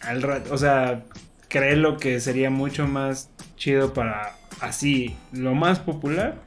[0.00, 1.04] al rato, o sea,
[1.48, 6.42] creo que sería mucho más chido para así, lo más popular,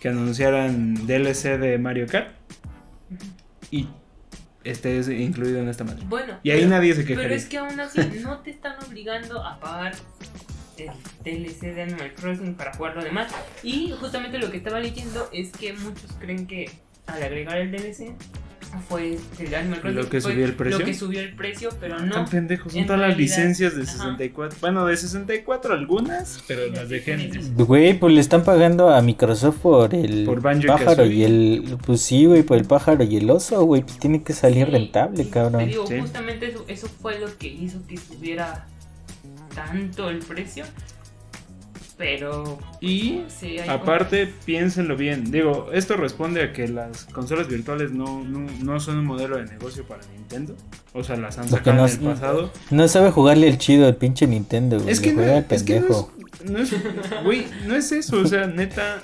[0.00, 2.28] que anunciaran DLC de Mario Kart
[3.70, 3.88] y
[4.64, 6.02] estés incluido en esta madre.
[6.06, 7.36] Bueno, Y ahí pero, nadie se pero quejaría.
[7.36, 9.94] es que aún así no te están obligando a pagar
[10.76, 10.90] el
[11.24, 13.32] DLC de Animal Crossing para jugar lo demás.
[13.62, 16.70] Y justamente lo que estaba leyendo es que muchos creen que
[17.06, 18.14] al agregar el DLC
[18.80, 20.78] fue el Animal Crossing ¿Lo que fue subió el precio?
[20.78, 22.12] Lo que subió el precio, pero no.
[22.12, 23.92] Tan pendejos, son en todas las licencias de ajá.
[23.92, 24.58] 64.
[24.60, 27.54] Bueno, de 64 algunas, pero las de Genesis.
[27.54, 31.78] Güey, pues le están pagando a Microsoft por el Por Banjo y pájaro y el.
[31.84, 33.82] Pues sí, güey, por el pájaro y el oso, güey.
[33.82, 35.66] Pues tiene que salir Sí, rentable, y Te cabrón.
[35.66, 36.00] digo, Sí.
[36.00, 38.66] justamente eso, eso fue lo que hizo que subiera
[39.54, 40.64] tanto el precio.
[41.98, 45.30] Pero Y sí, aparte, piénsenlo bien.
[45.30, 49.46] Digo, esto responde a que las consolas virtuales no, no, no son un modelo de
[49.46, 50.54] negocio para Nintendo.
[50.92, 52.50] O sea, las han sacado no en el pasado.
[52.70, 54.90] No sabe jugarle el chido al pinche Nintendo, güey.
[54.90, 56.12] Es que, no, es que no pendejo.
[56.44, 56.74] es, no es-
[57.24, 59.02] güey, no es eso, o sea, neta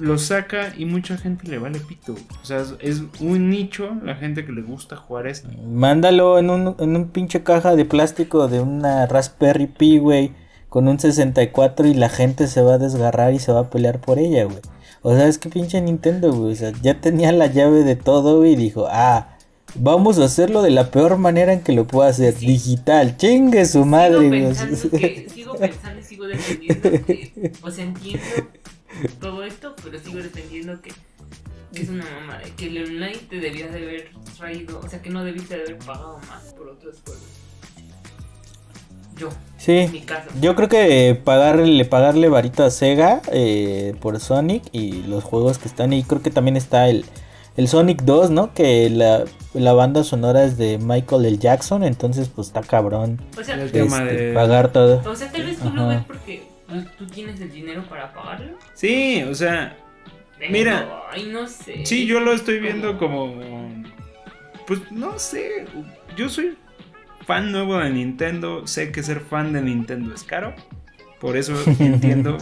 [0.00, 2.14] lo saca y mucha gente le vale pito.
[2.42, 5.48] O sea, es, es un nicho la gente que le gusta jugar esto.
[5.66, 10.32] Mándalo en un, en un pinche caja de plástico de una Raspberry Pi, güey,
[10.68, 14.00] con un 64 y la gente se va a desgarrar y se va a pelear
[14.00, 14.58] por ella, güey.
[15.02, 18.38] O sea, es que pinche Nintendo, güey, o sea, ya tenía la llave de todo,
[18.38, 19.36] güey, y dijo, ah,
[19.76, 22.46] vamos a hacerlo de la peor manera en que lo pueda hacer, Sí.
[22.46, 24.54] digital, chingue su madre, güey.
[25.34, 28.24] sigo pensando y sigo defendiendo que, o sea, entiendo
[29.20, 30.90] todo esto, pero sigo defendiendo que,
[31.72, 35.10] que es una mamada, que el online te debías de haber traído, o sea, que
[35.10, 37.22] no debiste de haber pagado más por otros juegos.
[39.18, 39.28] Yo,
[39.66, 40.28] en mi Sí, caso.
[40.40, 45.68] yo creo que pagarle, pagarle varito a Sega eh, por Sonic y los juegos que
[45.68, 47.04] están ahí, creo que también está el,
[47.56, 48.54] el Sonic 2, ¿no?
[48.54, 51.38] Que la, la banda sonora es de Michael L.
[51.38, 55.02] Jackson, entonces pues está cabrón O sea, El tema este, de- pagar todo.
[55.10, 56.42] o sea, tal vez tú lo ves porque
[56.98, 58.56] tú tienes el dinero para pagarlo.
[58.74, 59.76] Sí, o sea,
[60.38, 61.02] Pero, Mira.
[61.10, 61.84] Ay, no sé.
[61.84, 63.34] sí, yo lo estoy viendo como...
[64.66, 65.64] Pues no sé,
[66.16, 66.56] yo soy
[67.28, 70.54] fan nuevo de Nintendo, sé que ser fan de Nintendo es caro,
[71.20, 72.38] por eso entiendo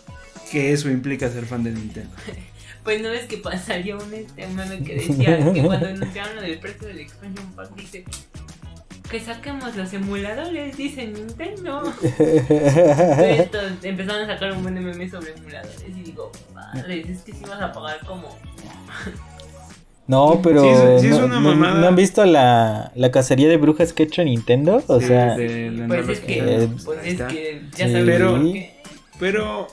[0.50, 2.10] que eso implica ser fan de Nintendo.
[2.82, 6.58] Pues no ves que pasaría un este meme que decía que cuando anunciaron lo del
[6.58, 8.06] precio del expansion pack dice
[9.10, 11.82] que saquemos los emuladores, dice Nintendo.
[13.22, 17.34] Esto, empezaron a sacar un buen de memes sobre emuladores y digo, madre, es que
[17.34, 18.38] si vas a pagar como
[20.10, 21.80] No, pero Sí, es- sí es no, una no- mamada.
[21.80, 24.82] ¿no han visto la, la cacería de brujas que ha hecho Nintendo?
[24.88, 25.50] O Sí, sea, pues
[25.80, 26.84] andarlos es que, quitando.
[26.84, 27.92] pues es que ya Sí.
[27.92, 28.74] sabes Pero- que
[29.20, 29.66] Pero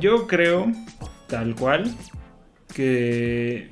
[0.00, 0.66] yo creo,
[1.28, 1.94] tal cual,
[2.74, 3.70] que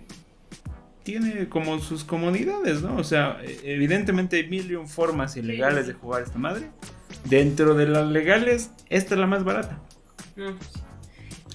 [1.02, 2.96] tiene como sus comodidades, ¿no?
[2.96, 6.70] O sea, evidentemente hay mil y un formas ilegales de jugar esta madre.
[7.24, 9.78] Dentro de las legales, esta es la más barata.
[10.36, 10.54] no.
[10.56, 10.84] Pues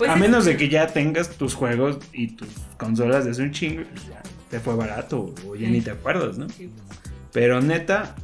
[0.08, 2.47] a es- menos de que ya tengas tus juegos y tus
[2.78, 6.38] consolas de hace un chingo, pues ya te fue barato o ya ni te acuerdas,
[6.38, 6.47] ¿no?
[6.50, 7.00] Sí, pues.
[7.34, 8.16] Pero neta,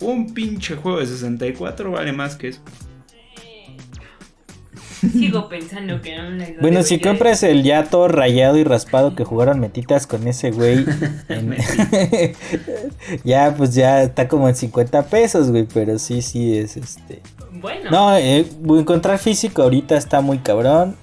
[0.00, 2.60] un pinche juego de 64 vale más que eso.
[5.12, 9.24] Sigo pensando que no la bueno, si compras el ya todo rayado y raspado que
[9.24, 10.86] jugaron metitas con ese güey,
[11.28, 11.54] en-
[13.24, 17.20] ya pues ya está como en 50 pesos, güey, pero sí, sí es este...
[17.52, 20.96] Bueno, No, eh, encontrar físico ahorita está muy cabrón.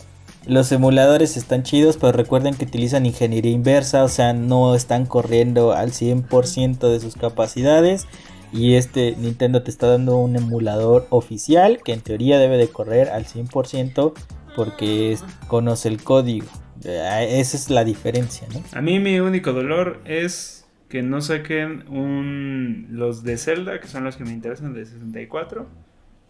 [0.46, 5.72] Los emuladores están chidos, pero recuerden que utilizan ingeniería inversa, o sea, no están corriendo
[5.72, 8.08] al 100% de sus capacidades.
[8.52, 13.10] Y este Nintendo te está dando un emulador oficial que en teoría debe de correr
[13.10, 14.14] al 100%
[14.56, 15.18] porque
[15.48, 16.46] conoce el código.
[16.84, 18.62] Eh, Esa es la diferencia, ¿no?
[18.78, 24.04] A mí mi único dolor es que no saquen un los de Zelda, que son
[24.04, 25.68] los que me interesan de 64,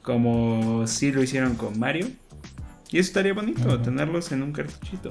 [0.02, 2.08] como si lo hicieron con Mario.
[2.94, 5.10] Y eso estaría bonito, tenerlos en un cartuchito.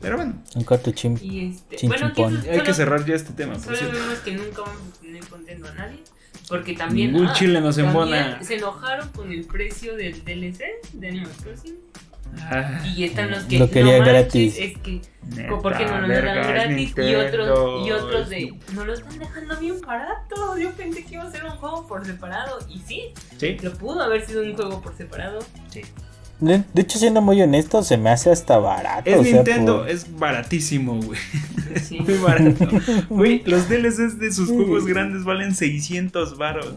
[0.00, 1.18] Pero bueno, Un cartuchín.
[1.22, 2.42] y este, Chin, bueno, chimpón.
[2.42, 3.96] que hay que cerrar ya este tema, Solo cierto.
[3.98, 6.00] vemos que nunca vamos a tener contento a nadie.
[6.48, 7.12] Porque también.
[7.12, 8.40] Ningún chile nos embona.
[8.42, 10.62] Se enojaron con el precio del DLC
[10.92, 11.74] de Animal Crossing.
[12.38, 13.58] Ah, Y están los que.
[13.58, 14.56] Lo querían manches, gratis.
[14.58, 15.00] Es que.
[15.34, 16.94] neta, ¿Por qué no nos vergas, dan gratis?
[16.98, 18.54] Y otros, y otros de.
[18.74, 20.58] No lo están dejando bien barato.
[20.58, 22.58] Yo pensé que iba a ser un juego por separado.
[22.68, 23.02] Y sí,
[23.38, 25.38] Sí, lo pudo haber sido un juego por separado.
[25.70, 25.80] sí.
[26.38, 29.08] De, de hecho, siendo muy honesto, se me hace hasta barato.
[29.10, 31.18] Es o sea, Nintendo, por- es baratísimo, güey.
[31.82, 32.00] Sí.
[32.00, 32.68] Muy barato.
[33.10, 36.72] Güey, los DLCs de sus juegos grandes valen 600 varos.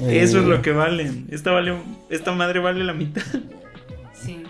[0.00, 1.26] Eso es eh, lo que valen.
[1.30, 1.74] Esta vale,
[2.08, 3.22] esta madre vale la mitad.
[4.14, 4.44] Sí.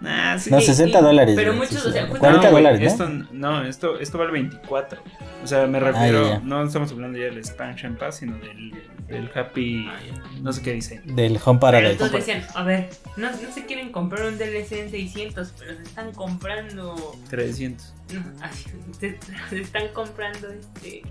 [0.00, 0.50] Nah, sí.
[0.50, 1.34] No, Sí, 60 sí, dólares.
[1.36, 2.08] pero güey, muchos, o sea, sí.
[2.08, 3.04] justo- 40 no, güey, dólares, ¿no?
[3.06, 5.00] Esto, no, esto, esto vale 24.
[5.42, 8.72] O sea, me refiero, Ah, no estamos hablando ya del Expansion Pass, sino del,
[9.08, 9.98] del Happy, Ah,
[10.42, 11.00] no sé qué dice.
[11.04, 11.92] Del Home Pero Paradise.
[11.92, 15.82] entonces decían, a ver, no, no se quieren comprar un DLC en 600, pero se
[15.82, 17.94] están comprando 300.
[18.14, 18.64] No, así,
[18.98, 19.18] se,
[19.50, 21.02] se están comprando este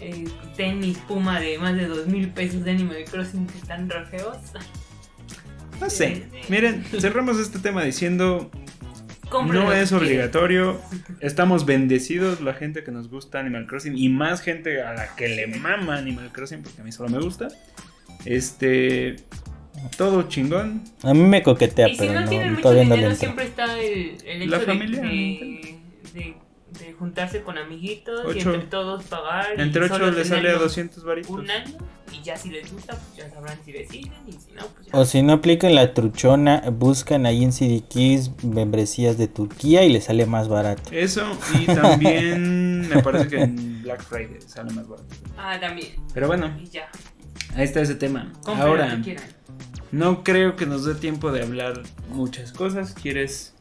[0.00, 0.24] eh,
[0.56, 4.36] tenis Puma de más de dos mil pesos de Animal Crossing que están re feos.
[5.80, 6.26] No sé.
[6.48, 8.50] Miren, cerramos este tema diciendo,
[9.32, 10.80] No es obligatorio.
[11.20, 15.28] Estamos bendecidos la gente que nos gusta Animal Crossing y más gente a la que
[15.28, 17.48] le mama Animal Crossing porque a mí solo me gusta.
[18.24, 19.16] Este,
[19.96, 20.82] todo chingón.
[21.02, 23.12] A mí me coquetea, Y si pero no, no, tienen mucho todavía no le dinero,
[23.12, 23.26] entro.
[23.26, 25.78] siempre está el, el hecho La de- familia, de, de
[26.12, 26.34] de
[26.98, 29.58] juntarse con amiguitos y entre todos pagar.
[29.60, 31.30] Entre 8 solo le sale a tenerlo 200 varitos.
[31.30, 31.76] Un año
[32.12, 34.98] y ya si les gusta, pues ya sabrán si deciden y si no, pues ya.
[34.98, 39.92] O si no aplican la truchona, buscan ahí en CD Keys membresías de Turquía y
[39.92, 40.82] les sale más barato.
[40.92, 41.22] Eso,
[41.58, 45.08] y también me parece que en Black Friday sale más barato.
[45.38, 45.88] Ah, también.
[46.12, 46.88] Pero bueno, Y ya.
[47.54, 48.32] ahí está ese tema.
[48.44, 49.24] Compren lo Ahora, que quieran.
[49.92, 52.92] no creo que nos dé tiempo de hablar muchas cosas.
[52.94, 53.54] ¿Quieres.?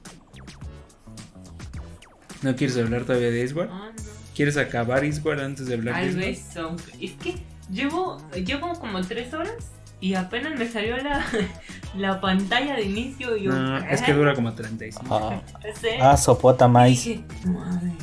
[2.41, 3.69] ¿No quieres hablar todavía de Iswar?
[3.71, 4.03] Ah, no.
[4.35, 6.25] ¿Quieres acabar Iswar antes de hablar de Tal Iswar?
[6.25, 6.75] vez son.
[7.01, 7.35] Es que
[7.71, 9.53] llevo, llevo como tres horas
[9.99, 11.25] y apenas me salió la,
[11.97, 13.51] la pantalla de inicio y yo.
[13.51, 15.05] No, es que dura como 35.
[15.13, 15.41] Ah,
[15.79, 15.87] Sí.
[16.01, 16.87] ah sopota Y más.
[16.89, 17.93] dije, "Madres".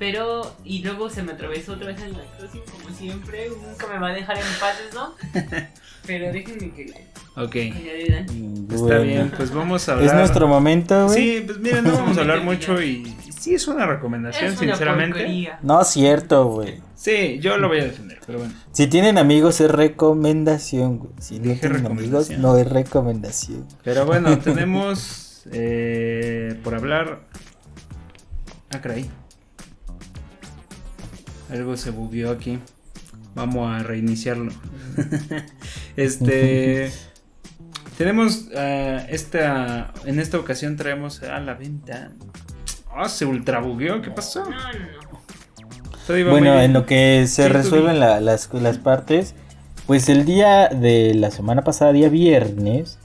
[0.00, 3.50] Pero, y luego se me atravesó otra vez el Crossing, como siempre.
[3.50, 5.14] Nunca me va a dejar en paz eso.
[6.06, 7.04] Pero déjenme que,
[7.36, 8.24] Ok, le dan.
[8.24, 9.02] está Bueno.
[9.02, 10.06] bien, pues vamos a hablar.
[10.06, 11.16] Es nuestro momento, güey.
[11.16, 14.72] Sí, pues miren, no vamos a hablar mucho y, sí es una recomendación, Es una
[14.72, 15.18] sinceramente.
[15.18, 15.58] porquería.
[15.62, 16.80] No es cierto, güey.
[16.96, 18.54] Sí, yo lo voy a defender, pero bueno.
[18.72, 21.12] Si tienen amigos es recomendación, güey.
[21.20, 23.66] Si no Dije tienen amigos, no es recomendación.
[23.84, 27.20] Pero bueno, tenemos eh, por hablar.
[28.72, 29.10] Ah, caray.
[31.50, 32.58] Algo se bugueó aquí.
[33.34, 34.52] Vamos a reiniciarlo.
[35.96, 36.90] este.
[37.98, 39.92] Tenemos eh, esta.
[40.04, 42.10] En esta ocasión traemos a la venta.
[42.94, 44.00] Ah, se ultra bugueó.
[44.02, 44.44] ¿Qué pasó?
[44.44, 49.34] No, no, Bueno, en lo que se resuelven la- las, las partes,
[49.86, 52.98] pues el día de la semana pasada, día viernes,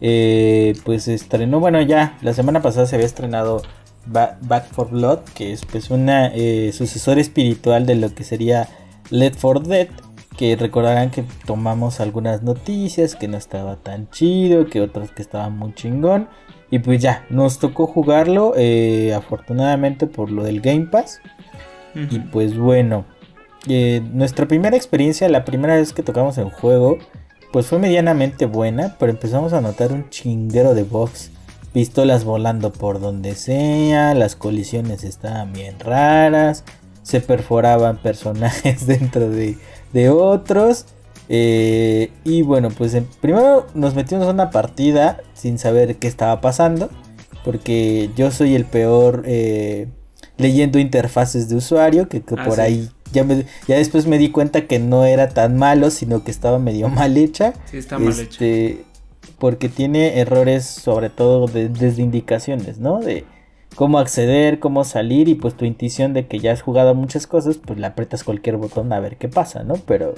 [0.00, 3.62] eh, pues se estrenó, bueno ya, la semana pasada se había estrenado
[4.06, 8.68] Ba- Back for Blood, que es pues una eh, sucesor espiritual de lo que sería
[9.10, 9.88] Let for Dead,
[10.36, 15.56] que recordarán que tomamos algunas noticias, que no estaba tan chido, que otras que estaban
[15.58, 16.28] muy chingón.
[16.70, 21.20] Y pues ya, nos tocó jugarlo, eh, afortunadamente por lo del Game Pass.
[21.94, 23.04] Y pues bueno,
[23.68, 26.96] eh, nuestra primera experiencia, la primera vez que tocamos el juego,
[27.52, 31.30] pues fue medianamente buena, pero empezamos a notar un chinguero de bugs.
[31.72, 36.64] Pistolas volando por donde sea, las colisiones estaban bien raras,
[37.02, 39.56] se perforaban personajes dentro de,
[39.92, 40.84] de otros.
[41.28, 46.40] eh, y bueno, pues en- primero nos metimos a una partida sin saber qué estaba
[46.42, 46.90] pasando,
[47.44, 49.88] porque yo soy el peor eh,
[50.36, 52.60] leyendo interfaces de usuario, que, que Ah, por sí.
[52.60, 56.30] ahí ya, me- ya después me di cuenta que no era tan malo, sino que
[56.30, 57.54] estaba medio mal hecha.
[57.70, 58.22] Sí, está mal hecho.
[58.22, 58.84] Este,
[59.42, 63.00] Porque tiene errores sobre todo de- desde indicaciones, ¿no?
[63.00, 63.24] De
[63.74, 67.56] cómo acceder, cómo salir y pues tu intuición de que ya has jugado muchas cosas,
[67.58, 69.74] pues le aprietas cualquier botón a ver qué pasa, ¿no?
[69.84, 70.14] Pero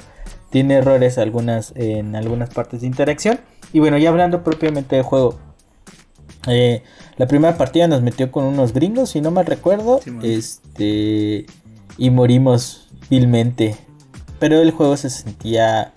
[0.51, 3.41] tiene errores algunas en algunas partes de interacción.
[3.73, 5.39] Y bueno, ya hablando propiamente del juego.
[6.47, 6.83] eh,
[7.17, 10.01] la primera partida nos metió con unos gringos, si no mal recuerdo.
[10.05, 11.47] Sí, este.
[11.97, 13.75] Y morimos vilmente.
[14.39, 15.95] Pero el juego se sentía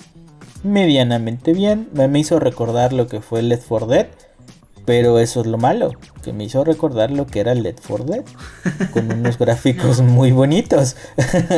[0.67, 1.89] medianamente bien.
[1.93, 4.07] Me, me hizo recordar lo que fue Left 4 Dead.
[4.85, 5.91] Pero eso es lo malo.
[6.23, 8.23] Que me hizo recordar lo que era Left 4 Dead.
[8.93, 10.95] Con unos gráficos muy bonitos.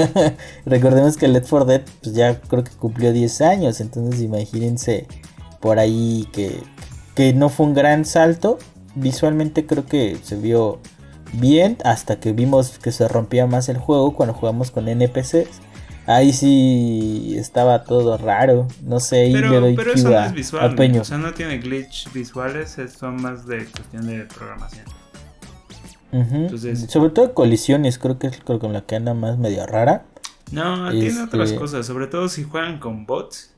[0.66, 3.82] Recordemos que Left 4 Dead pues ya creo que cumplió 10 años.
[3.82, 5.06] Entonces imagínense
[5.60, 6.64] por ahí que,
[7.16, 8.58] que no fue un gran salto.
[8.96, 10.80] Visualmente creo que se vio
[11.34, 15.62] bien hasta que vimos que se rompía más el juego cuando jugamos con NPCs.
[16.12, 18.68] Ahí sí estaba todo raro.
[18.84, 21.34] No sé, ahí le Pero, doy pero eso no a- es visual, o sea, no
[21.36, 24.86] tiene glitch visuales, es- son más de cuestión de programación.
[26.12, 30.06] Entonces- Sobre todo colisiones, creo que es con la que anda más medio rara.
[30.52, 33.54] No, tiene Este- otras cosas, sobre todo si juegan con bots.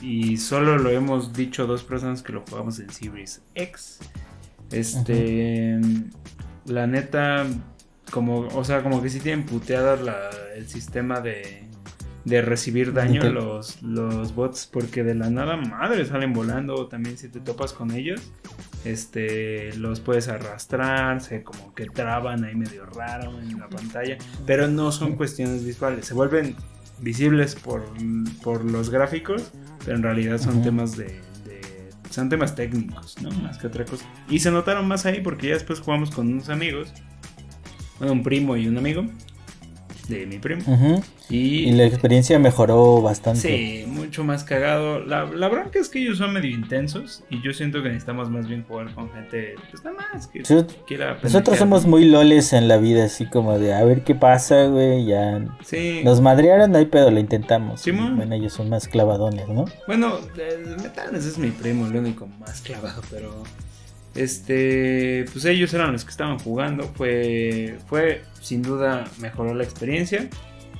[0.00, 3.98] Y solo lo hemos dicho dos personas que lo jugamos en Series X.
[4.70, 5.78] Este,
[6.64, 7.46] la neta,
[8.10, 11.68] como, o sea, como que sí tienen puteada la- el sistema de,
[12.24, 16.74] de recibir daño los, los bots, porque de la nada madre salen volando.
[16.76, 18.32] O también si te topas con ellos,
[18.84, 24.68] este, los puedes arrastrar, se como que traban ahí medio raro en la pantalla, pero
[24.68, 26.54] no son cuestiones visuales, se vuelven
[27.00, 27.84] visibles por,
[28.42, 29.50] por los gráficos,
[29.84, 31.06] pero en realidad son temas de,
[31.44, 33.30] de- son temas técnicos, ¿no?
[33.30, 34.04] Más que otra cosa.
[34.28, 36.92] Y se notaron más ahí porque ya después jugamos con unos amigos,
[37.98, 39.04] bueno, un primo y un amigo
[40.08, 40.62] de mi primo.
[41.30, 43.40] Y, Y la experiencia mejoró bastante.
[43.40, 45.00] Sí, mucho más cagado.
[45.00, 48.46] La, la bronca es que ellos son medio intensos y yo siento que necesitamos más
[48.48, 52.68] bien jugar con gente, pues nada más, que Sí, quiera Nosotros somos muy loles en
[52.68, 55.06] la vida, así como de a ver qué pasa, güey.
[55.06, 56.00] Ya Sí.
[56.04, 57.86] nos madrearon, no hay pedo, lo intentamos.
[57.86, 59.64] Y bueno, ellos son más clavadones, ¿no?
[59.86, 63.42] Bueno, eh, Metanes es mi primo, el único más clavado, pero...
[64.14, 66.84] Este, pues ellos eran los que estaban jugando.
[66.94, 70.28] Fue, fue sin duda mejoró la experiencia.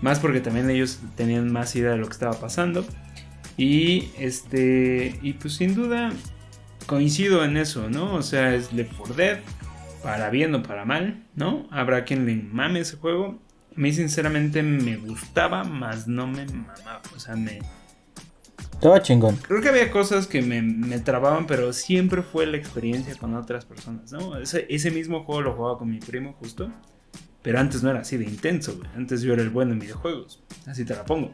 [0.00, 2.84] Más porque también ellos tenían más idea de lo que estaba pasando.
[3.56, 6.12] Y este, y pues sin duda
[6.86, 8.14] coincido en eso, ¿no?
[8.14, 9.38] O sea, es Left 4 Dead,
[10.02, 11.68] para bien o para mal, ¿no?
[11.70, 13.40] Habrá quien le mame ese juego.
[13.76, 17.00] A mí sinceramente me gustaba, más no me mamaba.
[17.14, 17.60] O sea, me...
[18.82, 19.36] Estaba chingón.
[19.36, 23.64] Creo que había cosas que me, me, trababan, pero siempre fue la experiencia con otras
[23.64, 24.36] personas, ¿no?
[24.36, 26.68] Ese, ese, mismo juego lo jugaba con mi primo justo.
[27.42, 28.90] Pero antes no era así de intenso, güey.
[28.96, 30.42] Antes yo era el bueno en videojuegos.
[30.66, 31.30] Así te la pongo.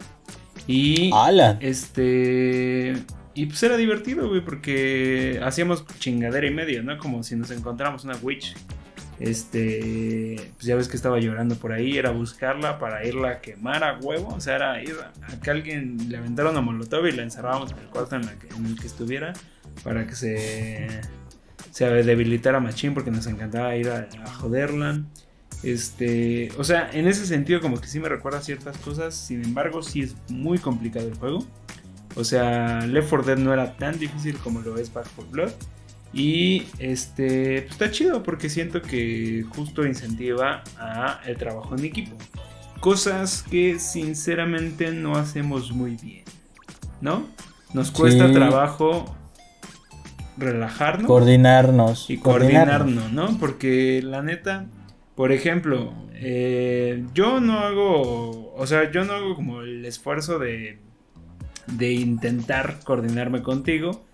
[0.66, 1.10] Y...
[1.14, 1.56] ¡Hala!
[1.62, 2.92] Este...
[3.32, 6.98] Y pues era divertido, güey, porque hacíamos chingadera y media, ¿no?
[6.98, 8.56] Como si nos encontramos una witch
[9.20, 13.82] este, pues ya ves que estaba llorando por ahí, era buscarla para irla a quemar
[13.82, 17.22] a huevo, o sea, era ir a que alguien le aventara una molotov y la
[17.22, 19.32] encerrábamos en el cuarto en, el que estuviera
[19.82, 20.88] para que se,
[21.70, 24.08] se debilitara machín porque nos encantaba ir a,
[24.40, 25.02] joderla.
[25.64, 29.82] Este, o sea, en ese sentido como que sí me recuerda ciertas cosas, sin embargo
[29.82, 31.44] sí es muy complicado el juego.
[32.14, 35.52] O sea, Left 4 Dead no era tan difícil como lo es Back 4 Blood.
[36.12, 42.16] Y este pues está chido porque siento que justo incentiva a el trabajo en equipo.
[42.80, 46.24] Cosas que sinceramente no hacemos muy bien.
[47.00, 47.26] ¿No?
[47.74, 49.14] Nos cuesta trabajo
[50.38, 51.06] relajarnos.
[51.06, 52.08] Coordinarnos.
[52.08, 53.36] Y coordinarnos, ¿no?
[53.38, 54.66] Porque la neta,
[55.14, 60.78] por ejemplo, eh, yo no hago, o sea, yo no hago como el esfuerzo de,
[61.66, 64.04] de intentar coordinarme contigo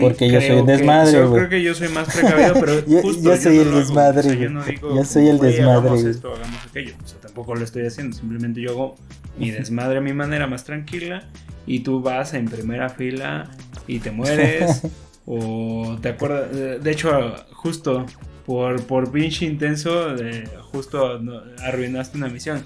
[0.00, 3.22] porque yo soy el desmadre, Yo creo que yo soy más precavido, pero yo, justo
[3.22, 4.20] yo soy el desmadre.
[4.20, 5.88] O sea, yo no digo, yo soy el desmadre.
[5.88, 6.94] Hagamos esto, hagamos aquello.
[7.02, 8.16] O sea, tampoco lo estoy haciendo.
[8.16, 8.94] Simplemente yo hago
[9.38, 11.24] mi desmadre a mi manera más tranquila.
[11.66, 13.50] Y tú vas en primera fila
[13.86, 14.82] y te mueres.
[15.26, 16.82] o te acuerdas.
[16.82, 18.06] De hecho, justo
[18.46, 21.20] por, por pinche intenso, de, justo
[21.62, 22.62] arruinaste una misión.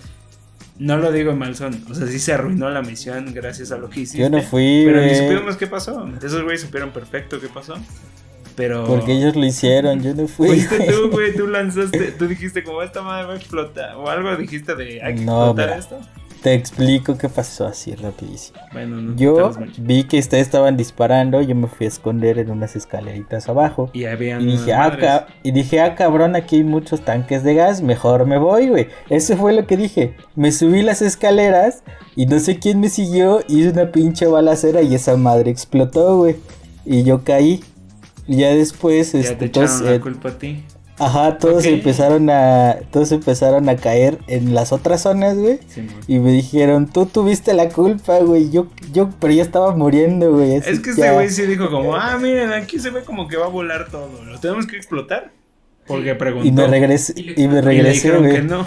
[0.80, 1.78] No lo digo en mal son.
[1.90, 4.18] O sea, sí se arruinó la misión gracias a lo que hiciste.
[4.18, 6.08] Yo no fui, Pero ni supimos qué pasó.
[6.16, 7.74] Esos güeyes supieron perfecto qué pasó.
[8.56, 8.86] Pero...
[8.86, 10.48] Porque ellos lo hicieron, yo no fui.
[10.48, 13.94] Fuiste tú, güey, tú lanzaste, tú dijiste como esta madre va a explotar.
[13.96, 16.00] O algo dijiste de hay que explotar esto.
[16.43, 18.59] Te explico qué pasó así rapidísimo.
[18.72, 22.76] Bueno, no, yo vi que ustedes estaban disparando, yo me fui a esconder en unas
[22.76, 23.91] escaleritas abajo.
[23.93, 27.82] Y habían y dije, ah, y dije, ah, cabrón, aquí hay muchos tanques de gas,
[27.82, 28.88] mejor me voy, güey.
[29.11, 30.14] Eso fue lo que dije.
[30.34, 31.82] Me subí las escaleras
[32.16, 36.36] y no sé quién me siguió, hice una pinche balacera y esa madre explotó, güey.
[36.86, 37.62] Y yo caí.
[38.26, 40.64] Y ya después, ya este, te echaron la eh, culpa a ti.
[41.01, 45.59] Ajá, todos empezaron a todos empezaron a caer en las otras zonas, güey.
[46.07, 50.57] y me dijeron, "Tú tuviste la culpa, güey." Yo yo pero ya estaba muriendo, güey.
[50.57, 53.46] Es que este güey sí dijo como, "Ah, miren, aquí se ve como que va
[53.46, 54.22] a volar todo.
[54.24, 55.32] Lo tenemos que explotar."
[55.86, 56.46] Porque preguntó.
[56.46, 58.32] Y me regresé y, me regresé, güey.
[58.32, 58.66] que no.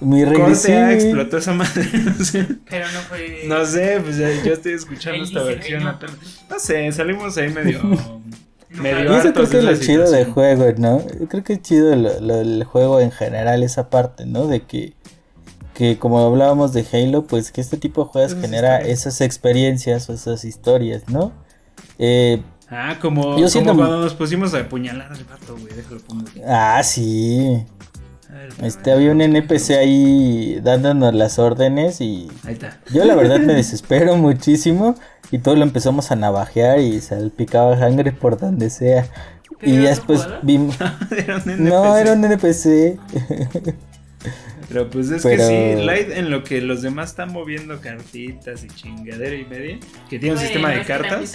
[0.00, 0.94] Mi regresé.
[0.94, 1.88] explotó esa madre.
[2.18, 2.46] No sé.
[2.68, 3.42] Pero no fue.
[3.46, 5.84] No sé, pues yo estoy escuchando esta versión.
[5.84, 7.80] No sé, salimos ahí medio
[8.72, 11.02] y eso creo que es lo chido del juego, ¿no?
[11.18, 14.46] Yo creo que es chido el juego en general, esa parte, ¿no?
[14.46, 14.94] De que,
[15.74, 20.12] que como hablábamos de Halo, pues que este tipo de juegos genera esas experiencias o
[20.12, 21.32] esas historias, ¿no?
[21.98, 26.24] Eh, ah, como, yo como cuando nos pusimos a apuñalar al gato, güey, déjalo pongo.
[26.46, 27.64] Ah, sí.
[28.62, 32.78] Este había un NPC ahí dándonos las órdenes y ahí está.
[32.92, 34.94] yo la verdad me desespero muchísimo
[35.30, 39.06] y todo lo empezamos a navajear y salpicaba sangre por donde sea.
[39.62, 40.76] Y después vimos...
[41.58, 42.98] no, era un NPC.
[44.70, 48.68] Pero pues es que sí, Light en lo que los demás están moviendo cartitas y
[48.68, 49.78] chingadera y media,
[50.08, 51.34] que tiene un sistema de cartas.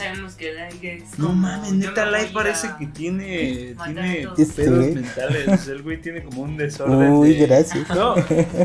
[1.17, 5.67] no mames, neta Light parece que tiene, tiene pedos mentales.
[5.67, 7.11] El güey tiene como un desorden.
[7.11, 7.89] Uy, gracias.
[7.89, 8.15] No,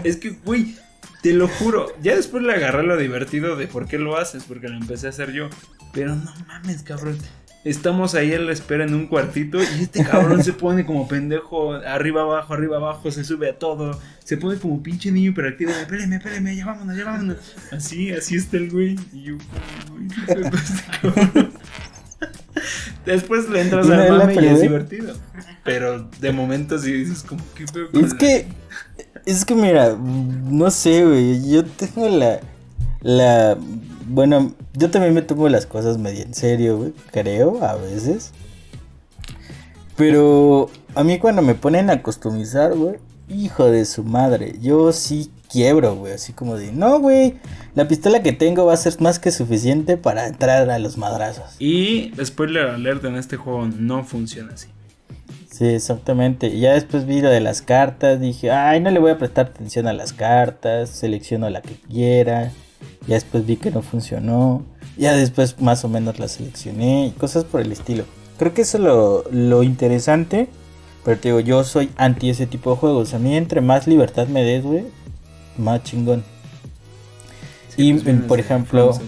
[0.05, 0.77] es que, güey,
[1.23, 4.69] te lo juro, ya después le agarré lo divertido de por qué lo haces, porque
[4.69, 5.49] lo empecé a hacer yo.
[5.93, 7.19] Pero no mames, cabrón.
[7.63, 11.75] Estamos ahí en la espera en un cuartito y este cabrón se pone como pendejo,
[11.75, 16.17] arriba abajo, arriba abajo, se sube a todo, se pone como pinche niño hiperactivo, espéreme,
[16.17, 17.37] espéreme, ya vámonos, ya vámonos.
[17.71, 18.97] Así, así está el güey.
[19.13, 19.37] Y yo,
[20.27, 20.41] este
[23.07, 25.15] Después le entras al mame y es divertido.
[25.65, 27.65] Pero de momento sí dices como que
[27.99, 28.47] Es que
[29.27, 32.41] es que mira, no sé, güey, yo tengo la
[33.03, 33.57] la
[34.07, 38.33] bueno, yo también me tomo las cosas medio en serio, güey, creo, a veces.
[39.97, 42.97] Pero a mí cuando me ponen a customizar, güey,
[43.29, 46.15] hijo de su madre, yo sí quiebro, güey.
[46.15, 47.35] Así como de, no, güey,
[47.75, 51.57] la pistola que tengo va a ser más que suficiente para entrar a los madrazos.
[51.59, 54.69] Y spoiler alert en este juego no funciona así.
[55.51, 56.47] Sí, exactamente.
[56.47, 59.47] Y ya después vi lo de las cartas, dije, ay, no le voy a prestar
[59.47, 62.53] atención a las cartas, selecciono la que quiera.
[63.07, 64.65] Ya después vi que no funcionó.
[64.97, 68.05] Ya después más o menos la seleccioné y cosas por el estilo.
[68.39, 70.49] Creo que eso es lo, lo interesante.
[71.05, 73.15] Pero te digo, yo soy anti ese tipo de juegos.
[73.15, 74.85] A mí entre más libertad me des, güey,
[75.61, 76.25] más chingón.
[77.69, 78.93] Sí, y pues por ejemplo,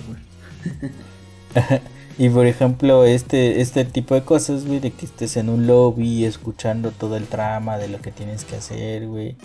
[2.19, 6.25] y por ejemplo, este, este tipo de cosas, güey, de que estés en un lobby
[6.25, 9.37] escuchando todo el trama de lo que tienes que hacer, güey.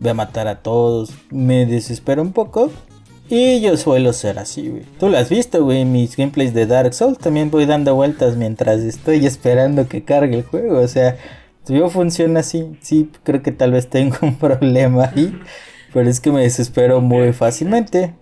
[0.00, 1.10] Voy a matar a todos.
[1.30, 2.70] Me desespera un poco.
[3.28, 4.82] Y yo suelo ser así, güey.
[4.98, 5.84] Tú lo has visto, güey.
[5.84, 10.42] Mis gameplays de Dark Souls también voy dando vueltas mientras estoy esperando que cargue el
[10.42, 10.80] juego.
[10.80, 11.16] O sea,
[11.66, 12.76] yo funciona así.
[12.80, 15.38] Sí, creo que tal vez tengo un problema ahí.
[15.92, 18.14] Pero es que me desespero muy fácilmente.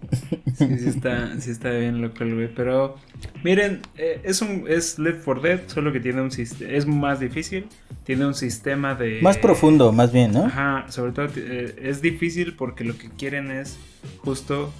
[0.59, 2.55] Sí, sí está, sí está bien loco el güey.
[2.55, 2.97] Pero
[3.45, 6.73] miren, eh, es un es Left 4 Dead, solo que tiene un sistema.
[6.73, 7.67] Es más difícil.
[8.05, 9.21] Tiene un sistema de.
[9.23, 10.47] Más profundo, más bien, ¿no?
[10.47, 13.79] Ajá, sobre todo eh, es difícil porque lo que quieren es
[14.19, 14.73] justo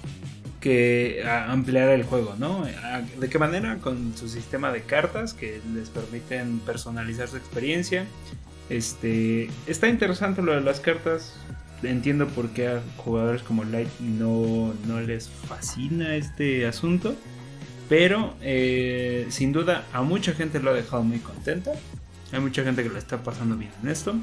[0.59, 2.65] que ampliar el juego, ¿no?
[3.19, 3.77] ¿De qué manera?
[3.77, 8.05] Con su sistema de cartas que les permiten personalizar su experiencia.
[8.69, 11.33] Este, está interesante lo de las cartas.
[11.83, 17.15] Entiendo por qué a jugadores como Light no, no les fascina este asunto.
[17.89, 21.71] Pero eh, sin duda a mucha gente lo ha dejado muy contenta.
[22.31, 24.15] Hay mucha gente que lo está pasando bien en esto.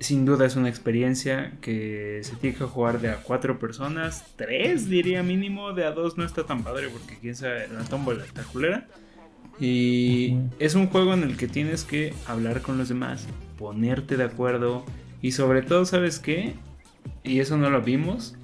[0.00, 4.24] Sin duda es una experiencia que se tiene que jugar de a cuatro personas.
[4.36, 5.72] Tres diría mínimo.
[5.72, 8.86] De a dos no está tan padre porque quién sabe la tómbola está culera.
[9.60, 13.26] Y es un juego en el que tienes que hablar con los demás,
[13.58, 14.84] ponerte de acuerdo
[15.20, 16.54] y sobre todo, ¿sabes qué?
[17.24, 18.34] Y eso no lo vimos,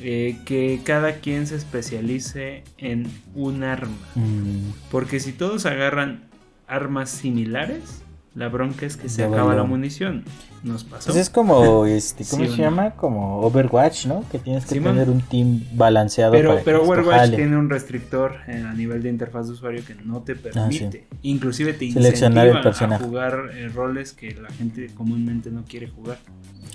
[0.00, 3.96] eh, que cada quien se especialice en un arma.
[4.14, 6.24] Mm, Porque si todos agarran
[6.66, 8.02] armas similares,
[8.34, 10.24] la bronca es que se acaba la munición.
[10.64, 11.06] Nos pasó.
[11.12, 12.62] Pues es como, este, ¿cómo ¿Sí se no?
[12.62, 12.90] llama?
[12.92, 14.24] Como Overwatch, ¿no?
[14.32, 14.94] Que tienes que Simón.
[14.94, 17.36] tener un team balanceado Pero, para pero Overwatch jale.
[17.36, 21.06] tiene un restrictor eh, a nivel de interfaz de usuario que no te permite.
[21.22, 25.88] Inclusive te Seleccionar el incentiva a jugar eh, roles que la gente comúnmente no quiere
[25.88, 26.18] jugar.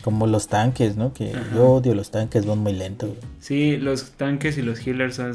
[0.04, 1.14] Como los tanques, ¿no?
[1.14, 1.56] Que Ajá.
[1.56, 3.12] yo odio los tanques, van muy lentos.
[3.39, 5.34] Sí, los tanques y los healers son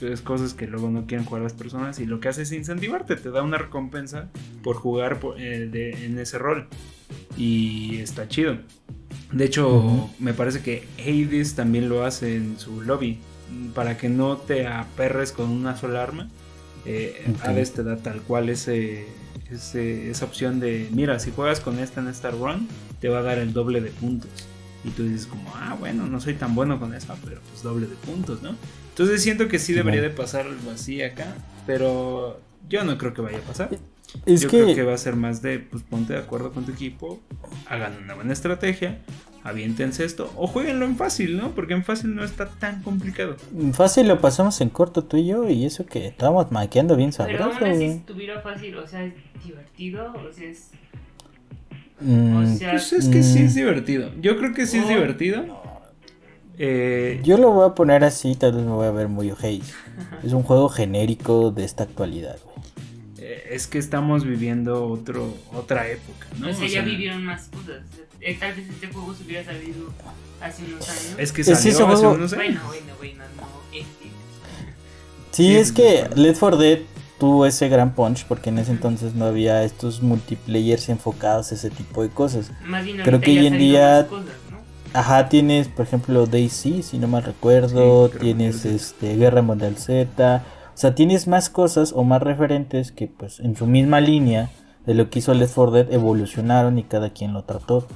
[0.00, 3.16] es cosas que luego no quieren jugar las personas y lo que hace es incentivarte,
[3.16, 4.28] te da una recompensa
[4.62, 6.68] por jugar por- eh, de- en ese rol
[7.36, 8.58] y está chido.
[9.32, 10.10] De hecho, Ujú.
[10.20, 13.18] me parece que Hades también lo hace en su lobby
[13.74, 16.28] para que no te aperres con una sola arma.
[16.86, 17.44] Eh, Ok.
[17.44, 19.06] Hades te da tal cual ese,
[19.50, 22.68] ese- esa opción de, mira, si juegas con esta en esta run,
[23.00, 24.30] te va a dar el doble de puntos.
[24.84, 27.86] Y tú dices como, ah, bueno, no soy tan bueno con esa, pero pues doble
[27.86, 28.54] de puntos, ¿no?
[28.90, 31.34] Entonces siento que sí debería de pasar algo así acá,
[31.66, 33.70] pero yo no creo que vaya a pasar.
[34.24, 36.64] Es yo que, creo que va a ser más de, pues ponte de acuerdo con
[36.64, 37.20] tu equipo,
[37.68, 38.98] hagan una buena estrategia,
[39.44, 41.50] aviéntense esto, o jueguenlo en fácil, ¿no?
[41.50, 43.36] Porque en fácil no está tan complicado.
[43.72, 47.38] fácil lo pasamos en corto tú y yo, y eso que estábamos maqueando bien Pero
[47.38, 47.64] sabroso.
[47.64, 50.70] aún así, estuviera fácil, o sea, es divertido, o sea, es.
[52.00, 54.10] Mm, O sea, Pues es que sí es divertido.
[54.20, 54.88] Yo creo que sí es Oh.
[54.88, 55.44] divertido.
[56.58, 59.62] Eh, Yo lo voy a poner así, tal vez me voy a ver muy ojey.
[60.24, 62.56] Es un juego genérico de esta actualidad, güey.
[63.20, 66.48] eh, es que estamos viviendo otro, otra época, ¿no?
[66.50, 67.82] o sea, O ya vivieron más cosas.
[68.20, 69.92] Eh, Tal vez este juego se hubiera salido
[70.40, 71.14] hace unos años.
[71.18, 72.44] Es que Es que salió ese hace juego- unos años.
[72.46, 74.04] Bueno, bueno, bueno, no, este.
[75.32, 76.08] Sí, Sí, es sí, que.
[76.16, 76.78] Left 4 Dead
[77.18, 81.70] tuvo ese gran punch porque en ese entonces no había estos multiplayers enfocados a ese
[81.70, 82.50] tipo de cosas.
[82.66, 84.58] Más bien Creo que hoy en día- más cosas, ¿no?
[84.98, 90.44] Ajá, tienes, por ejemplo, DayZ, si no mal recuerdo, Sí, tienes este Guerra Mundial Z,
[90.74, 94.50] o sea, tienes más cosas o más referentes que pues en su misma línea
[94.86, 97.86] de lo que hizo Left 4 Dead evolucionaron y cada quien lo trató.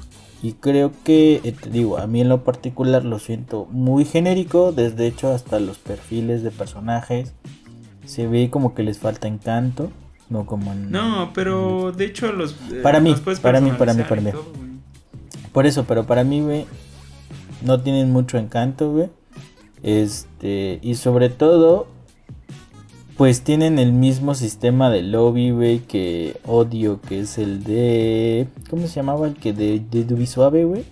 [0.42, 4.72] Y creo que, eh, te digo, a mí en lo particular lo siento muy genérico,
[4.72, 7.32] desde hecho hasta los perfiles de personajes
[8.04, 9.90] se ve como que les falta encanto,
[10.30, 10.90] no como en...
[10.90, 12.52] No, pero de hecho los...
[12.72, 14.30] eh, Para mí, los para mí, para mí, para mí.
[14.32, 14.46] todo.
[15.52, 16.64] Por eso, pero para mí, güey,
[17.64, 19.10] no tienen mucho encanto, güey.
[19.82, 21.86] Este, y sobre todo,
[23.16, 28.48] pues tienen el mismo sistema de lobby, güey, que odio, que es el de...
[28.70, 29.26] ¿Cómo se llamaba?
[29.26, 30.84] El que de, de Dubisuave, güey.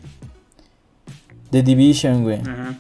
[1.51, 2.41] De Division, güey.
[2.41, 2.79] Ajá.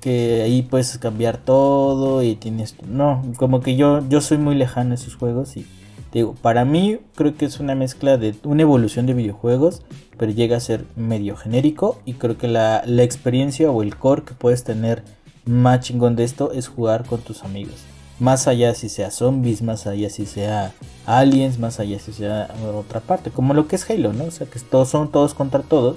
[0.00, 2.76] Que ahí puedes cambiar todo y tienes...
[2.86, 5.66] No, como que yo, yo soy muy lejano a esos juegos y...
[6.12, 9.82] Digo, para mí creo que es una mezcla de una evolución de videojuegos,
[10.16, 14.22] pero llega a ser medio genérico y creo que la, la experiencia o el core
[14.22, 15.02] que puedes tener
[15.44, 17.74] más chingón de esto es jugar con tus amigos.
[18.18, 20.72] Más allá si sea zombies, más allá si sea
[21.04, 24.24] aliens, más allá si sea otra parte, como lo que es Halo, ¿no?
[24.24, 25.96] O sea, que todos son todos contra todos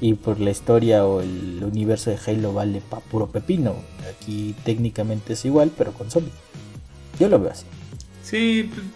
[0.00, 3.74] y por la historia o el universo de Halo vale pa puro pepino.
[4.08, 6.34] Aquí técnicamente es igual, pero con zombies.
[7.18, 7.66] Yo lo veo así.
[8.22, 8.86] Sí, pues,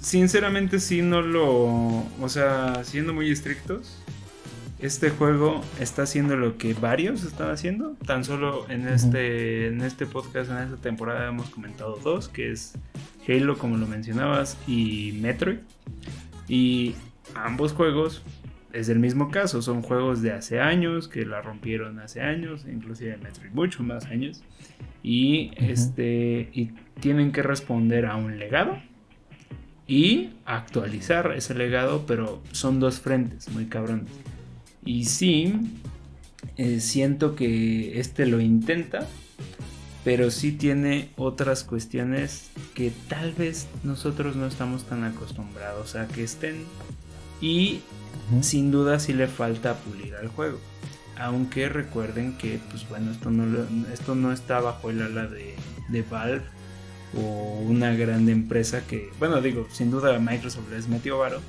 [0.00, 2.04] sinceramente sí no lo...
[2.20, 3.98] O sea, siendo muy estrictos,
[4.78, 7.94] este juego está haciendo lo que varios están haciendo.
[8.06, 12.72] Tan solo en este, en este podcast, en esta temporada hemos comentado dos, que es
[13.28, 15.58] Halo, como lo mencionabas, y Metroid.
[16.48, 16.94] Y
[17.34, 18.22] ambos juegos
[18.72, 23.16] es el mismo caso, son juegos de hace años, que la rompieron hace años, inclusive
[23.16, 24.42] Metroid mucho más años.
[25.02, 28.78] Y, este, y tienen que responder a un legado
[29.86, 34.10] y actualizar ese legado, pero son dos frentes muy cabrones.
[34.84, 35.54] Y sí,
[36.56, 39.08] eh, siento que este lo intenta,
[40.04, 46.22] pero sí tiene otras cuestiones que tal vez nosotros no estamos tan acostumbrados a que
[46.22, 46.64] estén.
[47.40, 47.80] Y
[48.40, 50.58] sin duda sí le falta pulir al juego.
[51.18, 53.44] Aunque recuerden que, pues bueno, esto no,
[53.92, 55.54] esto no está bajo el ala de,
[55.88, 56.42] de Valve
[57.14, 61.40] o una gran empresa que, bueno, digo, sin duda Microsoft les metió varo,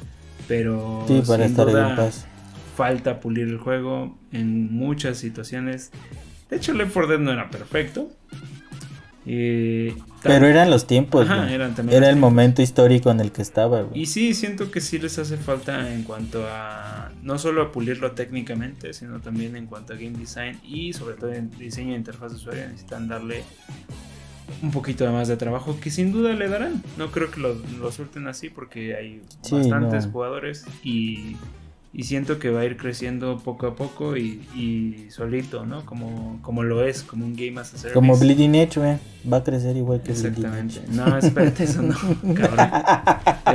[0.47, 2.25] pero sí, para sin estar duda en paz.
[2.75, 5.91] falta pulir el juego en muchas situaciones.
[6.49, 8.09] De hecho, Left 4 Dead no era perfecto.
[9.25, 11.53] Eh, Pero eran los tiempos, Ajá, güey.
[11.55, 14.01] eran también Era el momento histórico en el que estaba, güey.
[14.01, 18.11] Y sí, siento que sí les hace falta en cuanto a no solo a pulirlo
[18.11, 22.31] técnicamente, sino también en cuanto a game design y sobre todo en diseño de interfaz
[22.31, 23.43] de usuario necesitan darle
[24.61, 26.83] un poquito de más de trabajo que sin duda le darán.
[26.97, 30.11] No creo que lo, lo suelten así porque hay Sí, bastantes no.
[30.11, 31.35] jugadores y,
[31.93, 35.85] y siento que va a ir creciendo poco a poco y, y solito, ¿no?
[35.85, 37.93] Como, como lo es, como un game as a service.
[37.93, 38.97] Como Bleeding Edge, güey.
[39.31, 40.79] Va a crecer igual que Bleeding Exactamente.
[40.79, 40.95] Edge.
[40.95, 41.95] No, espérate, eso no,
[42.33, 42.69] cabrón.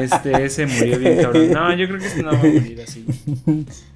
[0.02, 1.50] Este, ese murió bien, cabrón.
[1.50, 3.06] No, yo creo que este no va a morir así.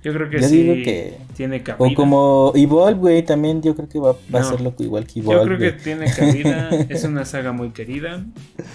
[0.02, 1.86] Yo creo que Yo sí digo que- tiene cabida.
[1.86, 5.20] O como Evolve, güey, también yo creo que va, va a ser loco igual que
[5.20, 5.40] Evolve.
[5.40, 8.24] Yo creo que tiene cabida, es una saga muy querida,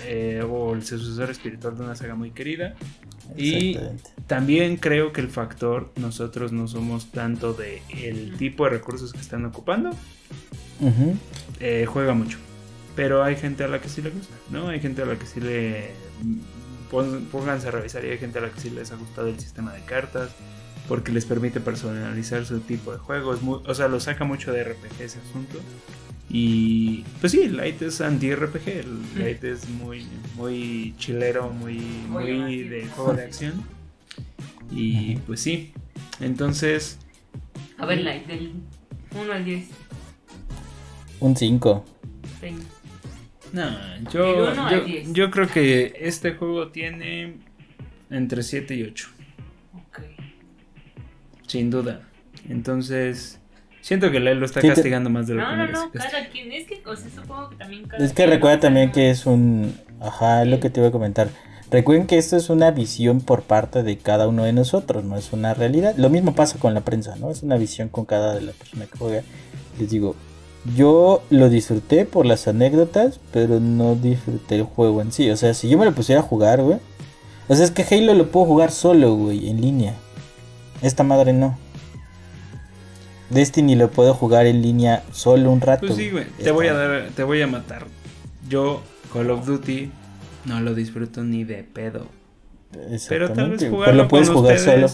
[0.06, 2.76] eh, o el sucesor espiritual de una saga muy querida.
[3.38, 3.74] Y
[4.28, 9.20] también creo que el factor, nosotros no somos tanto de el tipo de recursos que
[9.20, 9.92] están ocupando,
[11.60, 12.38] eh, juega mucho.
[12.96, 14.70] Pero hay gente a la que sí le gusta, ¿no?
[14.70, 15.92] Hay gente a la que sí le...
[17.32, 19.74] Pónganse a revisar y hay gente a la que sí les ha gustado el sistema
[19.74, 20.30] de cartas.
[20.88, 23.34] Porque les permite personalizar su tipo de juego.
[23.34, 25.60] es muy- o sea, lo saca mucho de RPG ese asunto.
[26.38, 28.68] Y pues sí, Light es anti-RPG.
[28.68, 30.06] El Light es muy,
[30.36, 31.78] muy chilero, muy,
[32.10, 33.64] Muy de juego de acción.
[34.70, 35.72] Y pues sí.
[36.20, 37.00] Entonces,
[37.78, 38.52] A ver, like, del
[39.18, 39.70] 1 al 10.
[41.22, 41.86] Un 5.
[42.42, 42.60] Tengo.
[43.54, 43.72] No,
[44.12, 47.36] yo, yo, yo creo que este juego tiene
[48.10, 49.08] entre 7 y 8,
[49.74, 50.00] Ok.
[51.48, 52.02] sin duda.
[52.50, 53.40] Entonces,
[53.86, 56.12] siento que Lyle lo está castigando más de lo No, que no, merece no, castigar.
[56.12, 56.52] cada quien.
[56.52, 58.62] Es que, o sea, supongo que también cada Es que quien, recuerda ¿no?
[58.62, 59.76] también que es un...
[60.02, 61.30] Ajá, es lo que te iba a comentar.
[61.70, 65.34] Recuerden que esto es una visión por parte de cada uno de nosotros, no es
[65.34, 65.94] una realidad.
[65.98, 67.30] Lo mismo pasa con la prensa, ¿no?
[67.30, 69.24] Es una visión con cada de la persona que juega.
[69.80, 70.16] Les digo,
[70.76, 75.30] yo lo disfruté por las anécdotas, pero no disfruté el juego en sí.
[75.30, 76.80] O sea, si yo me lo pusiera a jugar, güey.
[77.48, 79.94] O sea, es que Halo lo puedo jugar solo, güey, en línea.
[80.82, 81.58] Esta madre no.
[83.30, 85.88] Destiny lo puedo jugar en línea solo un rato.
[85.88, 87.86] Pues sí, güey, te voy a dar, te voy a matar.
[88.48, 89.92] Yo, Call of Duty,
[90.46, 92.08] no lo disfruto ni de pedo.
[92.72, 94.88] Pero tal vez Exactamente, pero jugarlo lo puedes con jugar solo.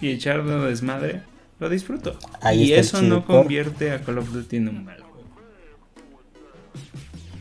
[0.00, 1.22] y echarlo desmadre,
[1.58, 2.16] lo disfruto.
[2.40, 5.24] Ahí y eso no convierte a Call of Duty en un mal juego.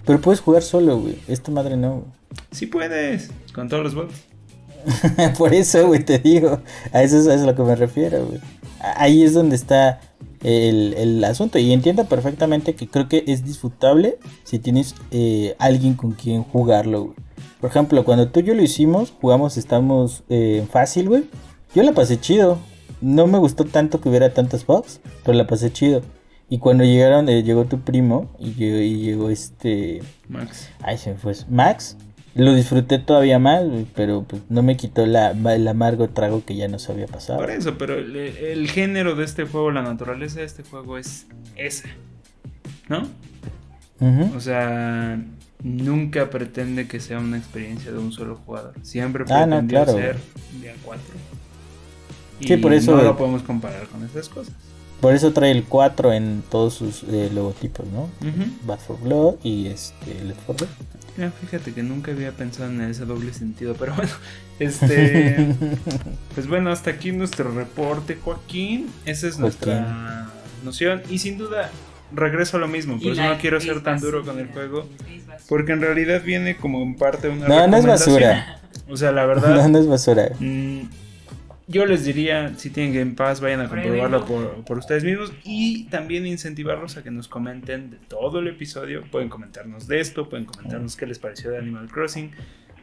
[0.06, 1.18] Pero puedes jugar solo, güey.
[1.28, 1.92] Esta madre no.
[2.00, 2.12] güey.
[2.52, 4.14] Sí puedes, con todos los bots.
[5.38, 6.62] Por eso, güey, te digo.
[6.92, 8.40] A eso es a lo que me refiero, güey.
[8.98, 10.02] Ahí es donde está
[10.44, 11.57] el, el asunto.
[11.57, 17.06] Y entiendo perfectamente que creo que es disfrutable si tienes eh, alguien con quien jugarlo,
[17.06, 17.15] güey.
[17.60, 21.24] Por ejemplo, cuando tú y yo lo hicimos, jugamos, estamos eh, fácil, güey.
[21.74, 22.57] Yo la pasé chido.
[22.99, 26.02] No me gustó tanto que hubiera tantos bugs, pero la pasé chido.
[26.49, 30.03] Y cuando llegaron, eh, llegó tu primo y llegó, y llegó este...
[30.28, 30.70] Max.
[30.82, 31.34] Ay, se me fue.
[31.49, 31.98] Max,
[32.35, 33.64] lo disfruté todavía más,
[33.95, 37.39] pero pues no me quitó la, el amargo trago que ya nos había pasado.
[37.39, 41.27] Por eso, pero el, el género de este juego, la naturaleza de este juego es
[41.55, 41.89] esa.
[42.89, 43.07] ¿No?
[44.35, 45.18] O sea,
[45.64, 48.73] nunca pretende que sea una experiencia de un solo jugador.
[48.81, 49.93] Siempre Ah, no, pretendió claro.
[49.97, 50.18] ser
[50.61, 51.14] de a cuatro.
[52.41, 54.53] Sí, por eso- no lo podemos comparar con esas cosas.
[54.99, 58.03] Por eso trae el 4 en todos sus eh, logotipos, ¿no?
[58.27, 58.49] Ujú.
[58.65, 60.76] Bad for Blood y este Left 4 Dead.
[61.18, 64.11] Mira, fíjate que nunca había pensado en ese doble sentido, pero bueno,
[64.60, 65.53] este,
[66.35, 68.88] pues bueno, hasta aquí nuestro reporte, Joaquín.
[69.06, 70.31] Esa es nuestra
[70.64, 71.69] noción y sin duda
[72.15, 74.88] regreso a lo mismo, por Y eso no quiero ser tan duro con el juego,
[75.49, 78.60] porque en realidad viene como en parte una No, no es basura.
[78.90, 80.30] O sea, la No, verdad, no es basura.
[80.40, 80.81] mm,
[81.68, 85.85] yo les diría, si tienen Game Pass, vayan a comprobarlo por, por ustedes mismos y
[85.85, 89.03] también incentivarlos a que nos comenten de todo el episodio.
[89.10, 92.31] Pueden comentarnos de esto, pueden comentarnos qué les pareció de Animal Crossing,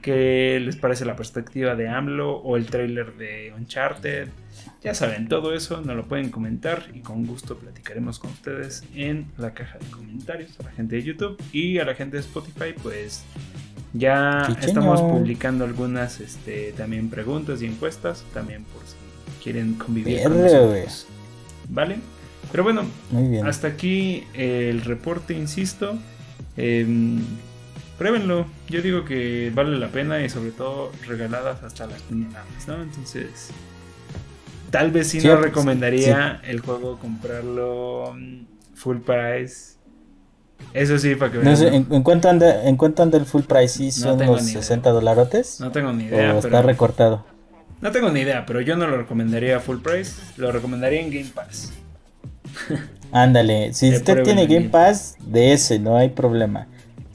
[0.01, 4.29] qué les parece la perspectiva de AMLO o el trailer de Uncharted.
[4.83, 9.27] Ya saben, todo eso nos lo pueden comentar y con gusto platicaremos con ustedes en
[9.37, 12.75] la caja de comentarios a la gente de YouTube y a la gente de Spotify,
[12.83, 13.25] pues
[13.93, 18.95] ya estamos publicando algunas este, también preguntas y encuestas, también por si
[19.43, 21.07] quieren convivir con Verga, nosotros.
[21.69, 21.97] ¿Vale?
[22.51, 23.47] Pero bueno, Muy bien.
[23.47, 25.99] hasta aquí el reporte, insisto.
[26.57, 27.21] Em,
[27.99, 28.47] pruébenlo.
[28.69, 32.83] Yo digo que vale la pena y sobre todo regaladas hasta las quincenas, ¿no?
[32.83, 33.51] Entonces,
[34.71, 38.45] tal vez sí, Sí, no recomendaría el juego comprarlo mm,
[38.75, 39.75] full price.
[40.73, 41.77] Eso sí, para que No sé, ¿no?
[41.77, 43.91] ¿en, en cuánto anda, ¿En cuánto anda el full price?
[43.91, 44.63] ¿Sí No son ni idea.
[44.63, 45.61] 60 dolarotes?
[45.61, 47.25] No tengo ni ¿O idea, está pero recortado?
[47.81, 51.11] no tengo ni idea, pero yo no lo recomendaría a full price, lo recomendaría en
[51.11, 51.73] Game Pass.
[53.13, 56.69] Ándale, si usted tiene Game Pass, de ese, no hay problema.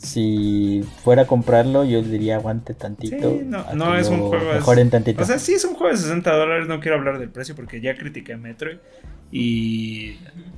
[0.05, 3.31] Si fuera a comprarlo, yo diría aguante tantito.
[3.31, 5.21] Sí, no- a es un juego, Mejoren tantito.
[5.21, 7.81] O sea, sí es un juego de 60 dólares, no quiero hablar del precio porque
[7.81, 8.77] ya critiqué Metroid
[9.31, 10.17] y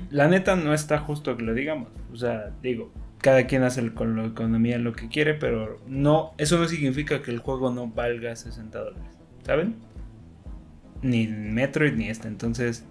[0.09, 1.89] la neta no está justo que lo digamos.
[2.13, 6.57] O sea, digo, cada quien hace con la economía lo que quiere, pero no, eso
[6.57, 9.03] no significa que el juego no valga 60 dólares,
[9.43, 9.75] ¿saben?
[11.01, 12.83] Ni Metroid ni este, entonces,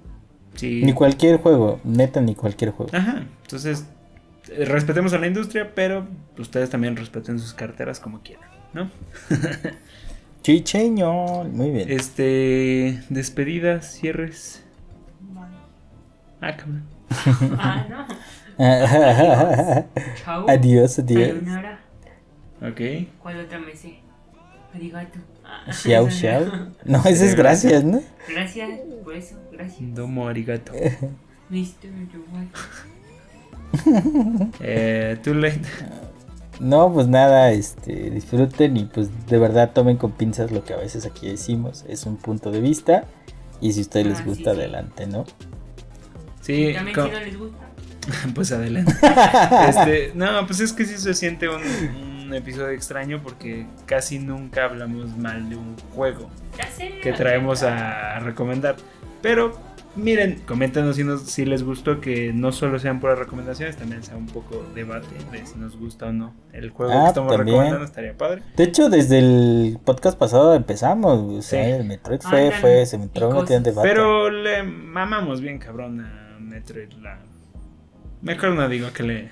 [0.55, 0.81] sí.
[0.83, 2.97] Ni cualquier juego, neta, ni cualquier juego.
[2.97, 3.87] Ajá, entonces,
[4.49, 6.07] respetemos a la industria, pero
[6.39, 8.91] ustedes también respeten sus carteras como quieran, ¿no?
[10.43, 11.91] Chicheño, muy bien.
[11.91, 14.63] Este, despedidas, cierres.
[16.41, 16.85] Ah, cabrón.
[17.59, 18.07] Ah, no.
[20.25, 20.47] Chao.
[20.49, 21.29] adiós, adiós.
[21.29, 21.81] Sayonara.
[22.63, 23.09] Ok.
[23.21, 23.99] ¿Cuál otra me sé?
[24.73, 25.19] Arigato.
[25.45, 26.45] Ah, Xiao, esa xiao.
[26.85, 26.99] no.
[27.05, 28.03] Ese es gracias, ¿no?
[28.29, 28.71] Gracias,
[29.03, 29.95] por eso, gracias.
[29.95, 30.73] Domo arigato.
[31.51, 32.49] Listo, yo voy.
[34.61, 35.61] Eh, too late.
[36.59, 40.79] No, pues nada, este, disfruten y pues de verdad tomen con pinzas lo que a
[40.79, 41.85] veces aquí decimos.
[41.89, 43.05] Es un punto de vista
[43.61, 44.61] y si a ustedes les Ah, gusta, sí.
[44.61, 45.25] adelante, ¿no?
[46.41, 47.67] Sí, También si no les gusta.
[48.35, 48.93] pues adelante.
[49.69, 51.61] Este, no, pues es que sí se siente un,
[52.25, 57.01] un episodio extraño porque casi nunca hablamos mal de un juego Ya sé.
[57.03, 58.77] que traemos a recomendar.
[59.21, 59.59] Pero
[59.97, 64.17] miren, coméntenos si, nos- si les gustó que no solo sean puras recomendaciones, también sea
[64.17, 67.57] un poco debate de si nos gusta o no el juego Ah, que estamos también.
[67.57, 68.43] recomendando, estaría padre.
[68.57, 71.19] De hecho, desde el podcast pasado empezamos.
[71.39, 71.71] O sea, Sí.
[71.73, 73.63] el Metroid fue, Ah, fue, se me entró en cosas.
[73.63, 73.89] debate.
[73.89, 76.91] Pero le mamamos bien cabrón a Metroid.
[77.03, 77.19] La...
[78.23, 79.29] Mejor no digo que le...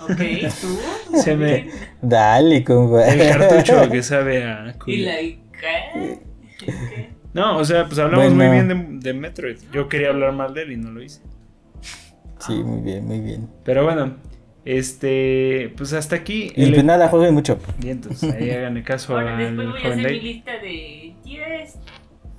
[0.00, 0.10] Ok,
[0.60, 1.16] tú.
[1.18, 1.70] Se me-
[2.02, 3.06] Dale, compa.
[3.08, 4.74] El cartucho que sabe a...
[4.86, 6.18] Y la ¿qué?
[6.58, 7.15] ¿Qué?
[7.36, 8.36] No, o sea, pues hablamos Bueno.
[8.44, 9.58] muy bien de, de Metroid.
[9.72, 11.20] Yo quería hablar mal de él y no lo hice.
[12.38, 13.48] Sí, muy bien, muy bien.
[13.64, 14.16] Pero bueno,
[14.64, 15.72] este...
[15.76, 16.50] Pues hasta aquí...
[16.56, 17.58] Y el- pues nada, jueguen mucho.
[17.78, 21.78] Bien, entonces ahí háganle caso Bueno, al después voy a hacer mi lista de 10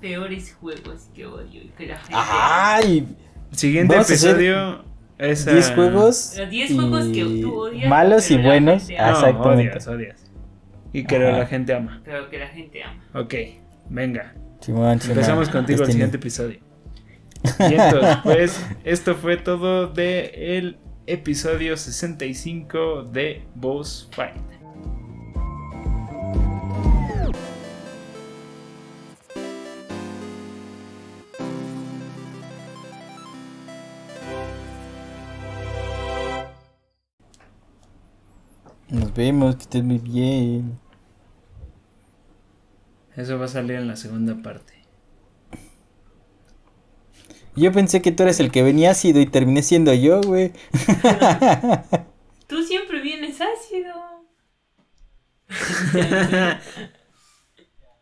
[0.02, 2.14] peores juegos que odio y que la gente.
[2.16, 3.08] ¡Ay!
[3.52, 4.84] Siguiente Vamos a hacer episodio
[5.18, 5.48] es...
[5.48, 6.36] ah, 10 juegos.
[6.38, 8.90] Los 10 juegos que y tú odias, Malos y buenos.
[8.90, 9.10] No, ama.
[9.12, 9.72] Exactamente.
[9.72, 10.32] odias, odias.
[10.94, 11.38] Y que Ajá.
[11.38, 12.02] la gente ama.
[12.04, 13.04] Pero que la gente ama.
[13.14, 13.34] Ok,
[13.90, 14.34] venga.
[14.60, 15.18] Simón, Simón.
[15.18, 15.92] Empezamos contigo el Destiny.
[15.92, 16.60] siguiente episodio.
[17.60, 24.36] Y entonces, pues, esto fue todo de el episodio 65 de Boss Fight.
[38.90, 40.80] Nos vemos, que estés muy bien.
[43.18, 44.74] Eso va a salir en la segunda parte.
[47.56, 50.52] Yo pensé que tú eres el que venía ácido y terminé siendo yo, güey.
[52.46, 53.96] Tú siempre vienes ácido.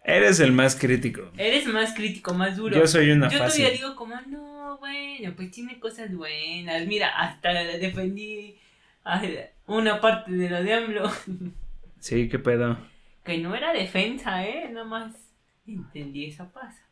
[0.03, 1.31] Eres el más crítico.
[1.37, 2.75] Eres más crítico, más duro.
[2.75, 3.63] Yo soy una Yo fácil.
[3.63, 6.85] todavía digo como, no, bueno, pues tiene cosas buenas.
[6.85, 8.57] Mira, hasta defendí
[9.67, 11.11] una parte de lo de AMLO.
[11.99, 12.77] Sí, qué pedo.
[13.26, 14.69] Que no era defensa, ¿eh?
[14.72, 15.14] Nada más
[15.68, 16.88] entendí esa pasa.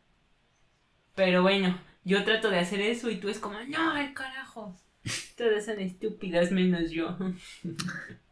[1.15, 4.75] Pero bueno, yo trato de hacer eso y tú es como, no, el carajo.
[5.37, 7.15] Todas son estúpidas menos yo.